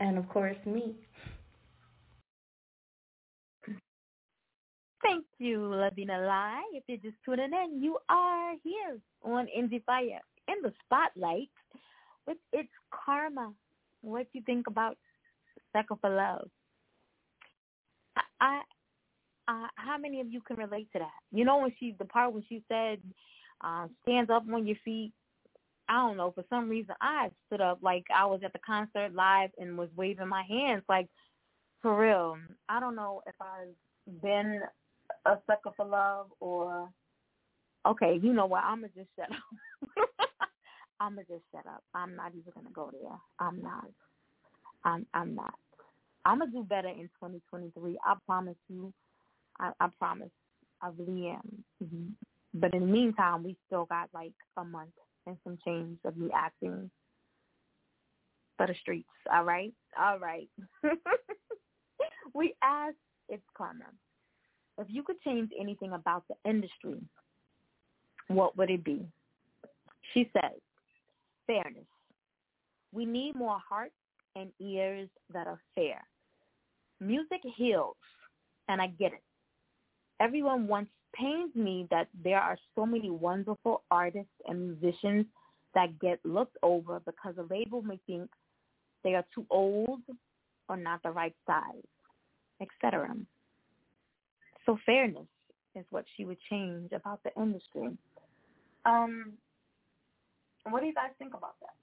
and 0.00 0.18
of 0.18 0.28
course 0.28 0.56
me. 0.66 0.96
Thank 5.00 5.26
you, 5.38 5.60
Lavina 5.60 6.18
Lai. 6.18 6.60
If 6.72 6.82
you're 6.88 6.98
just 6.98 7.22
tuning 7.24 7.52
in, 7.52 7.80
you 7.80 7.96
are 8.08 8.54
here 8.64 8.98
on 9.22 9.46
Indie 9.56 9.84
Fire 9.84 10.20
in 10.48 10.56
the 10.60 10.72
spotlight 10.84 11.50
with 12.26 12.38
its 12.52 12.70
karma. 12.90 13.52
What 14.00 14.24
do 14.32 14.40
you 14.40 14.42
think 14.44 14.66
about 14.66 14.98
Sucker 15.72 15.94
for 16.00 16.10
Love? 16.10 16.48
I, 18.40 18.62
I, 19.48 19.68
how 19.76 19.98
many 19.98 20.20
of 20.20 20.28
you 20.30 20.40
can 20.40 20.56
relate 20.56 20.88
to 20.92 20.98
that? 20.98 21.10
You 21.32 21.44
know 21.44 21.58
when 21.58 21.72
she, 21.78 21.94
the 21.98 22.04
part 22.04 22.32
when 22.32 22.44
she 22.48 22.62
said, 22.68 22.98
uh, 23.62 23.86
"Stands 24.02 24.30
up 24.30 24.44
on 24.52 24.66
your 24.66 24.76
feet." 24.84 25.12
I 25.88 25.94
don't 25.94 26.16
know. 26.16 26.32
For 26.32 26.44
some 26.50 26.68
reason, 26.68 26.94
I 27.00 27.30
stood 27.46 27.60
up 27.60 27.78
like 27.80 28.04
I 28.14 28.26
was 28.26 28.40
at 28.44 28.52
the 28.52 28.58
concert 28.66 29.14
live 29.14 29.50
and 29.58 29.78
was 29.78 29.88
waving 29.96 30.28
my 30.28 30.42
hands, 30.48 30.82
like 30.88 31.08
for 31.80 31.96
real. 31.96 32.36
I 32.68 32.80
don't 32.80 32.96
know 32.96 33.22
if 33.26 33.34
I've 33.40 34.20
been 34.22 34.60
a 35.24 35.38
sucker 35.46 35.70
for 35.76 35.86
love 35.86 36.26
or 36.40 36.88
okay, 37.86 38.18
you 38.20 38.32
know 38.32 38.46
what? 38.46 38.64
I'm 38.64 38.80
gonna 38.80 38.88
just 38.96 39.10
shut 39.16 39.30
up. 39.30 40.08
I'm 41.00 41.14
gonna 41.14 41.26
just 41.28 41.44
shut 41.52 41.66
up. 41.66 41.84
I'm 41.94 42.16
not 42.16 42.32
even 42.32 42.52
gonna 42.54 42.70
go 42.72 42.90
there. 42.92 43.18
I'm 43.38 43.62
not. 43.62 43.86
I'm 44.84 45.06
I'm 45.14 45.34
not. 45.34 45.54
I'm 46.24 46.40
gonna 46.40 46.50
do 46.50 46.64
better 46.64 46.88
in 46.88 47.08
2023. 47.20 47.98
I 48.04 48.14
promise 48.26 48.56
you. 48.68 48.92
I, 49.60 49.72
I 49.80 49.88
promise. 49.98 50.30
I 50.82 50.88
really 50.98 51.28
am. 51.28 51.64
Mm-hmm. 51.82 52.08
But 52.54 52.74
in 52.74 52.80
the 52.80 52.86
meantime, 52.86 53.44
we 53.44 53.56
still 53.66 53.86
got 53.86 54.08
like 54.14 54.32
a 54.56 54.64
month 54.64 54.90
and 55.26 55.36
some 55.44 55.58
change 55.64 55.98
of 56.04 56.16
me 56.16 56.30
acting 56.34 56.90
for 58.56 58.66
the 58.66 58.74
streets. 58.80 59.08
All 59.32 59.44
right, 59.44 59.72
all 59.98 60.18
right. 60.18 60.48
we 62.34 62.54
asked 62.62 62.96
it's 63.28 63.42
karma. 63.56 63.84
If 64.78 64.86
you 64.90 65.02
could 65.02 65.20
change 65.22 65.50
anything 65.58 65.92
about 65.92 66.24
the 66.28 66.48
industry, 66.48 67.00
what 68.28 68.56
would 68.56 68.70
it 68.70 68.84
be? 68.84 69.06
She 70.12 70.30
says, 70.32 70.60
fairness. 71.46 71.86
We 72.92 73.04
need 73.04 73.34
more 73.34 73.58
hearts 73.68 73.94
and 74.36 74.50
ears 74.60 75.08
that 75.32 75.46
are 75.46 75.60
fair. 75.74 76.02
Music 77.00 77.40
heals, 77.56 77.96
and 78.68 78.80
I 78.80 78.88
get 78.88 79.12
it. 79.12 79.22
Everyone 80.20 80.66
wants 80.66 80.90
pains 81.14 81.54
me 81.54 81.86
that 81.90 82.08
there 82.24 82.40
are 82.40 82.58
so 82.74 82.86
many 82.86 83.10
wonderful 83.10 83.82
artists 83.90 84.32
and 84.46 84.78
musicians 84.80 85.26
that 85.74 85.98
get 86.00 86.18
looked 86.24 86.56
over 86.62 87.00
because 87.00 87.34
a 87.38 87.54
label 87.54 87.82
may 87.82 87.98
think 88.06 88.30
they 89.04 89.14
are 89.14 89.24
too 89.34 89.46
old 89.50 90.00
or 90.68 90.76
not 90.76 91.02
the 91.02 91.10
right 91.10 91.34
size, 91.46 91.86
etc. 92.60 93.14
So 94.64 94.78
fairness 94.84 95.26
is 95.74 95.84
what 95.90 96.04
she 96.16 96.24
would 96.24 96.38
change 96.50 96.92
about 96.92 97.20
the 97.22 97.30
industry. 97.40 97.96
Um, 98.84 99.34
what 100.68 100.80
do 100.80 100.86
you 100.86 100.94
guys 100.94 101.10
think 101.18 101.34
about 101.34 101.54
that? 101.60 101.74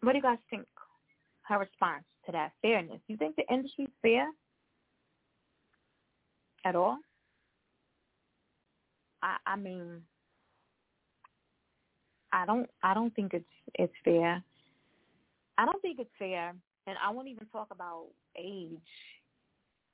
What 0.00 0.12
do 0.12 0.18
you 0.18 0.22
guys 0.22 0.38
think? 0.50 0.66
Her 1.42 1.60
response 1.60 2.02
to 2.26 2.32
that 2.32 2.52
fairness. 2.60 3.00
You 3.06 3.16
think 3.16 3.36
the 3.36 3.46
industry's 3.52 3.88
fair 4.02 4.26
at 6.66 6.76
all? 6.76 6.98
I, 9.22 9.36
I 9.46 9.56
mean, 9.56 10.02
I 12.32 12.44
don't. 12.44 12.68
I 12.82 12.92
don't 12.92 13.14
think 13.14 13.32
it's 13.34 13.44
it's 13.74 13.92
fair. 14.04 14.42
I 15.58 15.64
don't 15.64 15.80
think 15.80 15.98
it's 16.00 16.10
fair, 16.18 16.54
and 16.86 16.96
I 17.04 17.10
won't 17.12 17.28
even 17.28 17.46
talk 17.46 17.68
about 17.70 18.06
age 18.36 18.78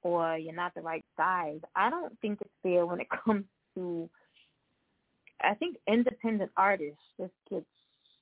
or 0.03 0.37
you're 0.37 0.55
not 0.55 0.75
the 0.75 0.81
right 0.81 1.05
size. 1.17 1.61
I 1.77 1.89
don't 1.91 2.19
think 2.21 2.41
it's 2.41 2.51
fair 2.63 2.85
when 2.87 3.01
it 3.01 3.09
comes 3.25 3.45
to. 3.77 4.09
I 5.41 5.55
think 5.55 5.77
independent 5.89 6.51
artists 6.57 7.03
just 7.19 7.33
get 7.51 7.65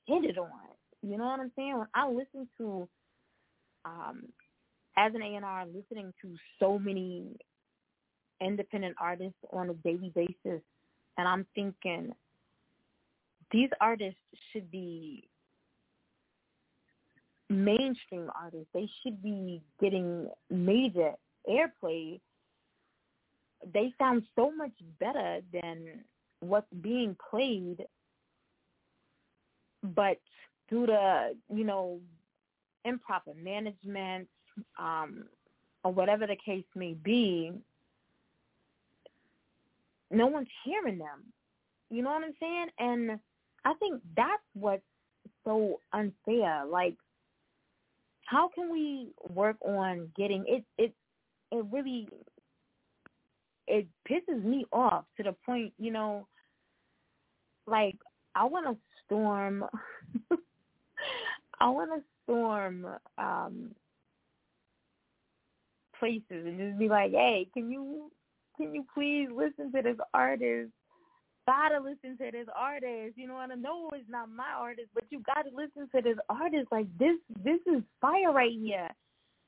hit 0.07 0.39
on. 0.39 0.49
You 1.03 1.19
know 1.19 1.25
what 1.25 1.41
I'm 1.41 1.53
saying? 1.57 1.79
When 1.79 1.87
I 1.95 2.09
listen 2.09 2.49
to, 2.59 2.89
um, 3.85 4.25
as 4.97 5.13
an 5.15 5.23
A&R, 5.23 5.67
listening 5.67 6.13
to 6.23 6.35
so 6.59 6.79
many 6.79 7.37
independent 8.41 8.97
artists 9.01 9.39
on 9.53 9.71
a 9.71 9.75
daily 9.75 10.13
basis, 10.15 10.63
and 11.19 11.29
I'm 11.29 11.47
thinking 11.55 12.13
these 13.53 13.71
artists 13.81 14.21
should 14.53 14.71
be 14.71 15.29
mainstream 17.49 18.31
artists. 18.41 18.69
They 18.73 18.89
should 19.03 19.23
be 19.23 19.61
getting 19.81 20.29
major 20.49 21.13
airplay. 21.49 22.21
They 23.75 23.93
sound 23.99 24.23
so 24.37 24.51
much 24.51 24.73
better 24.99 25.41
than 25.53 26.05
what's 26.41 26.73
being 26.81 27.17
played, 27.31 27.85
but 29.83 30.19
due 30.71 30.87
to 30.87 31.33
you 31.53 31.65
know 31.65 32.01
improper 32.85 33.33
management 33.35 34.29
um, 34.79 35.25
or 35.85 35.93
whatever 35.93 36.27
the 36.27 36.37
case 36.37 36.65
may 36.75 36.95
be, 36.95 37.53
no 40.11 40.27
one's 40.27 40.49
hearing 40.65 40.99
them. 40.99 41.25
You 41.91 42.03
know 42.03 42.11
what 42.11 42.25
I'm 42.25 42.35
saying? 42.41 42.67
And 42.79 43.21
I 43.65 43.75
think 43.75 44.01
that's 44.17 44.43
what's 44.55 44.83
so 45.45 45.81
unfair. 45.93 46.65
Like, 46.67 46.95
how 48.27 48.49
can 48.55 48.71
we 48.71 49.09
work 49.35 49.57
on 49.63 50.09
getting 50.17 50.45
it? 50.47 50.65
It 50.79 50.95
it 51.53 51.65
really 51.71 52.09
it 53.67 53.87
pisses 54.09 54.43
me 54.45 54.65
off 54.73 55.05
to 55.17 55.23
the 55.23 55.35
point, 55.45 55.73
you 55.79 55.91
know, 55.91 56.27
like 57.67 57.97
I 58.35 58.45
want 58.45 58.67
to 58.67 58.77
storm. 59.05 59.65
I 61.61 61.69
want 61.69 61.91
to 61.95 62.03
storm 62.25 62.87
um 63.19 63.75
places 65.99 66.47
and 66.47 66.59
just 66.59 66.79
be 66.79 66.89
like, 66.89 67.11
"Hey, 67.11 67.49
can 67.53 67.71
you 67.71 68.11
can 68.61 68.75
you 68.75 68.85
please 68.95 69.29
listen 69.35 69.73
to 69.73 69.83
this 69.83 69.97
artist? 70.13 70.71
Gotta 71.47 71.79
listen 71.83 72.19
to 72.19 72.31
this 72.31 72.47
artist. 72.55 73.17
You 73.17 73.27
know 73.27 73.35
what 73.35 73.51
I 73.51 73.55
know 73.55 73.91
it's 73.95 74.05
not 74.09 74.29
my 74.31 74.53
artist, 74.57 74.89
but 74.95 75.05
you 75.11 75.23
gotta 75.25 75.51
listen 75.55 75.89
to 75.95 76.03
this 76.03 76.19
artist. 76.29 76.69
Like 76.71 76.87
this, 76.99 77.17
this 77.43 77.61
is 77.67 77.83
fire 78.01 78.33
right 78.33 78.57
here. 78.57 78.89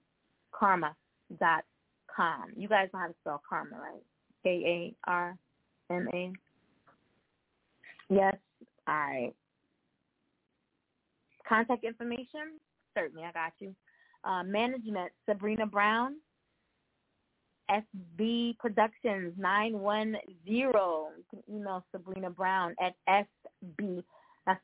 karma.com. 0.53 2.53
You 2.57 2.68
guys 2.68 2.88
know 2.92 3.01
how 3.01 3.09
to 3.09 3.14
spell 3.20 3.42
karma, 3.47 3.76
right? 3.76 4.03
K-A-R-M-A. 4.45 6.32
Yes, 8.11 8.36
all 8.87 8.95
right. 8.95 9.32
Contact 11.49 11.85
information? 11.85 12.59
Certainly, 12.97 13.24
I 13.24 13.32
got 13.32 13.53
you. 13.59 13.74
Uh, 14.24 14.43
management, 14.43 15.12
Sabrina 15.28 15.66
Brown, 15.66 16.14
SB 17.70 18.59
Productions 18.59 19.35
910. 19.37 20.20
You 20.47 20.72
can 21.30 21.43
email 21.51 21.85
Sabrina 21.93 22.30
Brown 22.30 22.74
at 22.80 22.95
SB 23.09 24.03
that's 24.47 24.61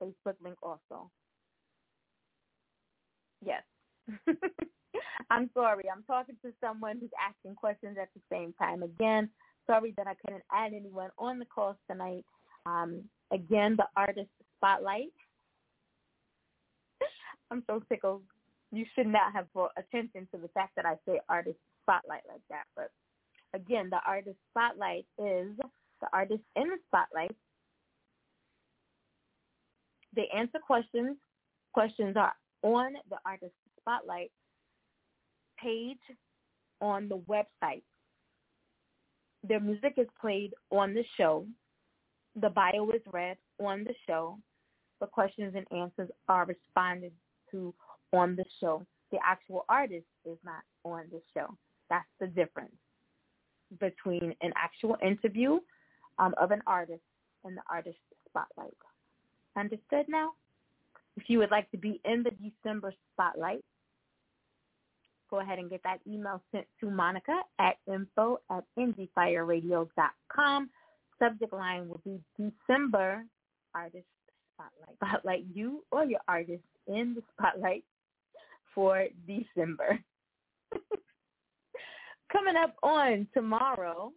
Facebook 0.02 0.34
link 0.42 0.56
also. 0.62 1.10
Yes. 3.44 3.62
I'm 5.30 5.50
sorry. 5.54 5.84
I'm 5.90 6.02
talking 6.04 6.36
to 6.44 6.52
someone 6.60 6.98
who's 7.00 7.10
asking 7.26 7.54
questions 7.54 7.96
at 8.00 8.08
the 8.14 8.20
same 8.30 8.52
time. 8.54 8.82
Again, 8.82 9.30
sorry 9.66 9.94
that 9.96 10.06
I 10.06 10.14
couldn't 10.14 10.44
add 10.52 10.72
anyone 10.74 11.10
on 11.18 11.38
the 11.38 11.44
call 11.44 11.76
tonight. 11.90 12.24
Um, 12.66 13.04
again, 13.32 13.76
the 13.76 13.86
artist 13.96 14.30
spotlight. 14.56 15.12
I'm 17.50 17.62
so 17.66 17.82
tickled. 17.88 18.22
You 18.72 18.84
should 18.94 19.06
not 19.06 19.32
have 19.32 19.52
brought 19.52 19.72
attention 19.78 20.28
to 20.32 20.40
the 20.40 20.48
fact 20.48 20.72
that 20.76 20.86
I 20.86 20.96
say 21.06 21.20
artist 21.28 21.58
spotlight 21.82 22.22
like 22.28 22.42
that. 22.50 22.64
But 22.74 22.90
again, 23.54 23.88
the 23.90 24.00
artist 24.06 24.36
spotlight 24.50 25.06
is 25.18 25.56
the 26.00 26.08
artist 26.12 26.42
in 26.56 26.64
the 26.64 26.78
spotlight 26.88 27.34
they 30.16 30.28
answer 30.34 30.58
questions. 30.58 31.16
Questions 31.74 32.16
are 32.16 32.32
on 32.62 32.94
the 33.10 33.18
Artist 33.24 33.52
Spotlight 33.78 34.32
page 35.62 35.98
on 36.80 37.08
the 37.08 37.18
website. 37.18 37.82
Their 39.44 39.60
music 39.60 39.94
is 39.98 40.08
played 40.20 40.54
on 40.70 40.94
the 40.94 41.04
show. 41.18 41.46
The 42.40 42.50
bio 42.50 42.90
is 42.90 43.02
read 43.12 43.38
on 43.58 43.84
the 43.84 43.94
show. 44.06 44.38
The 45.00 45.06
questions 45.06 45.54
and 45.56 45.66
answers 45.78 46.10
are 46.28 46.44
responded 46.46 47.12
to 47.50 47.74
on 48.12 48.36
the 48.36 48.44
show. 48.60 48.84
The 49.10 49.18
actual 49.24 49.64
artist 49.68 50.06
is 50.24 50.38
not 50.44 50.62
on 50.84 51.04
the 51.10 51.20
show. 51.34 51.56
That's 51.88 52.08
the 52.20 52.26
difference 52.26 52.74
between 53.80 54.34
an 54.40 54.52
actual 54.56 54.96
interview 55.02 55.58
um, 56.18 56.34
of 56.38 56.50
an 56.50 56.62
artist 56.66 57.02
and 57.44 57.56
the 57.56 57.62
artist 57.70 57.98
spotlight. 58.28 58.76
Understood 59.56 60.06
now? 60.08 60.32
If 61.16 61.24
you 61.28 61.38
would 61.38 61.50
like 61.50 61.70
to 61.70 61.78
be 61.78 62.00
in 62.04 62.22
the 62.22 62.30
December 62.30 62.92
spotlight, 63.14 63.64
go 65.30 65.40
ahead 65.40 65.58
and 65.58 65.70
get 65.70 65.82
that 65.84 66.00
email 66.06 66.42
sent 66.52 66.66
to 66.80 66.90
Monica 66.90 67.40
at 67.58 67.76
info 67.86 68.40
at 68.50 68.64
indiefireradio.com. 68.78 70.70
Subject 71.18 71.52
line 71.52 71.88
will 71.88 72.00
be 72.04 72.20
December 72.36 73.24
Artist 73.74 74.06
Spotlight. 74.54 74.96
Spotlight 74.96 75.44
you 75.52 75.82
or 75.90 76.04
your 76.04 76.20
artist 76.28 76.62
in 76.86 77.14
the 77.14 77.22
spotlight 77.32 77.84
for 78.74 79.06
December. 79.26 79.98
Coming 82.32 82.56
up 82.56 82.74
on 82.82 83.26
tomorrow, 83.32 84.12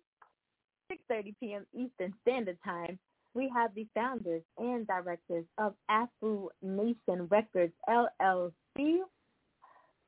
6.30 0.92 1.36
p.m. 1.40 1.66
Eastern 1.74 2.14
Standard 2.22 2.58
Time, 2.64 3.00
we 3.34 3.50
have 3.54 3.74
the 3.76 3.88
founders 3.94 4.42
and 4.58 4.88
directors 4.88 5.46
of 5.58 5.74
Afro 5.88 6.50
Nation 6.62 7.28
Records 7.30 7.74
LLC, 7.88 8.98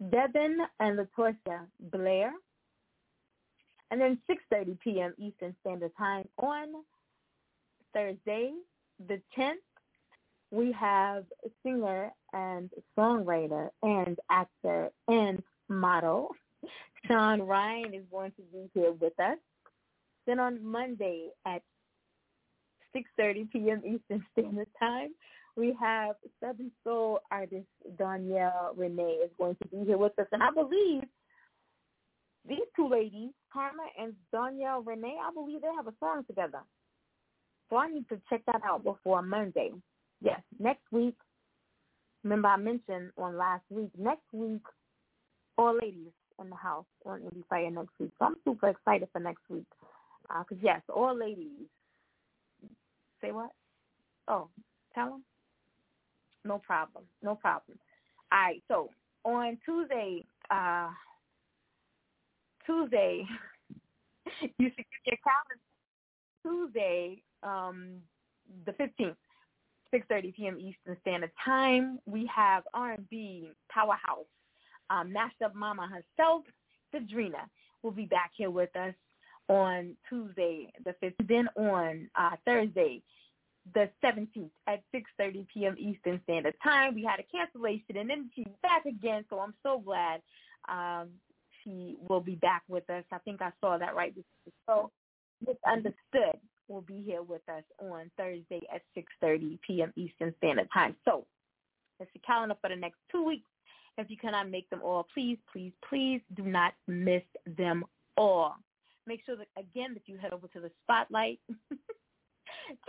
Devin 0.09 0.57
and 0.79 0.99
Latoya 0.99 1.67
Blair. 1.91 2.33
And 3.91 4.01
then 4.01 4.17
6.30 4.29 4.79
p.m. 4.79 5.13
Eastern 5.17 5.55
Standard 5.61 5.91
Time 5.97 6.27
on 6.37 6.67
Thursday, 7.93 8.53
the 9.07 9.21
10th, 9.37 9.55
we 10.49 10.71
have 10.71 11.25
singer 11.63 12.11
and 12.33 12.69
songwriter 12.97 13.69
and 13.83 14.17
actor 14.29 14.89
and 15.07 15.43
model 15.69 16.31
Sean 17.07 17.41
Ryan 17.41 17.93
is 17.93 18.03
going 18.11 18.31
to 18.31 18.41
be 18.53 18.69
here 18.73 18.91
with 18.91 19.19
us. 19.19 19.37
Then 20.27 20.39
on 20.39 20.63
Monday 20.63 21.29
at 21.45 21.61
6.30 22.95 23.51
p.m. 23.51 23.81
Eastern 23.85 24.25
Standard 24.33 24.67
Time. 24.79 25.09
We 25.57 25.75
have 25.79 26.15
Southern 26.41 26.71
Soul 26.83 27.19
artist 27.29 27.67
Danielle 27.97 28.73
Renee 28.75 29.19
is 29.23 29.31
going 29.37 29.55
to 29.61 29.67
be 29.69 29.85
here 29.85 29.97
with 29.97 30.17
us. 30.17 30.27
And 30.31 30.41
I 30.41 30.51
believe 30.51 31.03
these 32.47 32.59
two 32.75 32.87
ladies, 32.87 33.31
Karma 33.53 33.83
and 33.99 34.13
Danielle 34.31 34.81
Renee, 34.81 35.17
I 35.21 35.33
believe 35.33 35.61
they 35.61 35.67
have 35.75 35.87
a 35.87 35.93
song 35.99 36.23
together. 36.25 36.61
So 37.69 37.77
I 37.77 37.89
need 37.89 38.07
to 38.09 38.19
check 38.29 38.41
that 38.47 38.61
out 38.65 38.83
before 38.83 39.21
Monday. 39.21 39.71
Yes, 40.21 40.41
next 40.59 40.83
week. 40.91 41.15
Remember 42.23 42.49
I 42.49 42.57
mentioned 42.57 43.11
on 43.17 43.37
last 43.37 43.63
week, 43.69 43.89
next 43.97 44.31
week, 44.31 44.61
all 45.57 45.75
ladies 45.75 46.11
in 46.39 46.49
the 46.49 46.55
house 46.55 46.85
on 47.05 47.21
Indie 47.21 47.45
Fire 47.49 47.71
next 47.71 47.93
week. 47.99 48.11
So 48.19 48.25
I'm 48.25 48.35
super 48.45 48.69
excited 48.69 49.07
for 49.11 49.19
next 49.19 49.41
week. 49.49 49.65
Because, 50.23 50.57
uh, 50.57 50.61
yes, 50.61 50.81
all 50.93 51.17
ladies 51.17 51.67
Say 53.21 53.31
what? 53.31 53.51
Oh, 54.27 54.49
tell 54.95 55.09
them. 55.11 55.23
No 56.43 56.57
problem. 56.57 57.03
No 57.21 57.35
problem. 57.35 57.77
All 58.31 58.39
right. 58.39 58.63
So 58.67 58.89
on 59.23 59.57
Tuesday, 59.63 60.25
uh, 60.49 60.89
Tuesday, 62.65 63.25
you 64.41 64.69
should 64.69 64.77
get 64.77 65.05
your 65.05 65.17
calendar. 65.23 65.59
Tuesday, 66.43 67.21
um, 67.43 67.97
the 68.65 68.73
fifteenth, 68.73 69.17
six 69.91 70.05
thirty 70.09 70.31
p.m. 70.31 70.57
Eastern 70.59 70.97
Standard 71.01 71.31
Time. 71.43 71.99
We 72.05 72.29
have 72.33 72.63
R 72.73 72.93
and 72.93 73.09
B 73.09 73.51
powerhouse, 73.69 74.25
um, 74.89 75.13
mashed 75.13 75.41
up 75.43 75.53
mama 75.55 75.87
herself, 75.87 76.43
Cedrina, 76.93 77.47
will 77.83 77.91
be 77.91 78.05
back 78.05 78.31
here 78.35 78.49
with 78.49 78.75
us 78.75 78.93
on 79.47 79.95
Tuesday 80.07 80.71
the 80.85 80.95
5th. 81.03 81.27
Then 81.27 81.47
on 81.57 82.09
uh, 82.15 82.35
Thursday, 82.45 83.01
the 83.73 83.89
17th 84.03 84.49
at 84.67 84.81
6.30 84.93 85.45
p.m. 85.53 85.75
Eastern 85.77 86.19
Standard 86.23 86.55
Time. 86.63 86.95
We 86.95 87.03
had 87.03 87.19
a 87.19 87.23
cancellation 87.23 87.97
and 87.97 88.09
then 88.09 88.29
she's 88.33 88.47
back 88.61 88.85
again, 88.85 89.25
so 89.29 89.39
I'm 89.39 89.53
so 89.61 89.79
glad 89.79 90.21
um, 90.69 91.09
she 91.63 91.97
will 92.07 92.21
be 92.21 92.35
back 92.35 92.63
with 92.67 92.87
us. 92.89 93.03
I 93.11 93.17
think 93.19 93.41
I 93.41 93.51
saw 93.61 93.77
that 93.77 93.95
right. 93.95 94.13
So 94.67 94.91
Misunderstood 95.45 96.39
will 96.67 96.81
be 96.81 97.01
here 97.01 97.23
with 97.23 97.47
us 97.49 97.63
on 97.79 98.11
Thursday 98.17 98.61
at 98.73 98.81
6.30 98.97 99.59
p.m. 99.65 99.93
Eastern 99.95 100.33
Standard 100.37 100.67
Time. 100.73 100.95
So 101.05 101.25
that's 101.99 102.11
the 102.13 102.19
calendar 102.19 102.55
for 102.61 102.69
the 102.69 102.75
next 102.75 102.97
two 103.11 103.23
weeks. 103.23 103.47
If 103.97 104.09
you 104.09 104.17
cannot 104.17 104.49
make 104.49 104.69
them 104.69 104.81
all, 104.83 105.05
please, 105.13 105.37
please, 105.51 105.73
please 105.87 106.21
do 106.35 106.43
not 106.43 106.73
miss 106.87 107.23
them 107.57 107.83
all. 108.15 108.55
Make 109.05 109.25
sure 109.25 109.35
that, 109.35 109.47
again, 109.57 109.93
that 109.93 110.07
you 110.07 110.17
head 110.17 110.31
over 110.31 110.47
to 110.49 110.61
the 110.61 110.71
Spotlight 110.83 111.39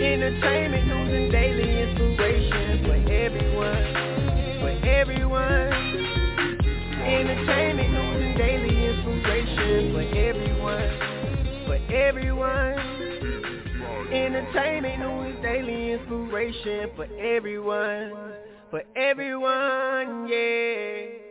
Entertainment 0.00 0.59
Entertainment 14.40 15.00
news, 15.00 15.42
daily 15.42 15.92
inspiration 15.92 16.88
for 16.96 17.04
everyone, 17.18 18.32
for 18.70 18.82
everyone, 18.96 20.28
yeah. 20.28 21.29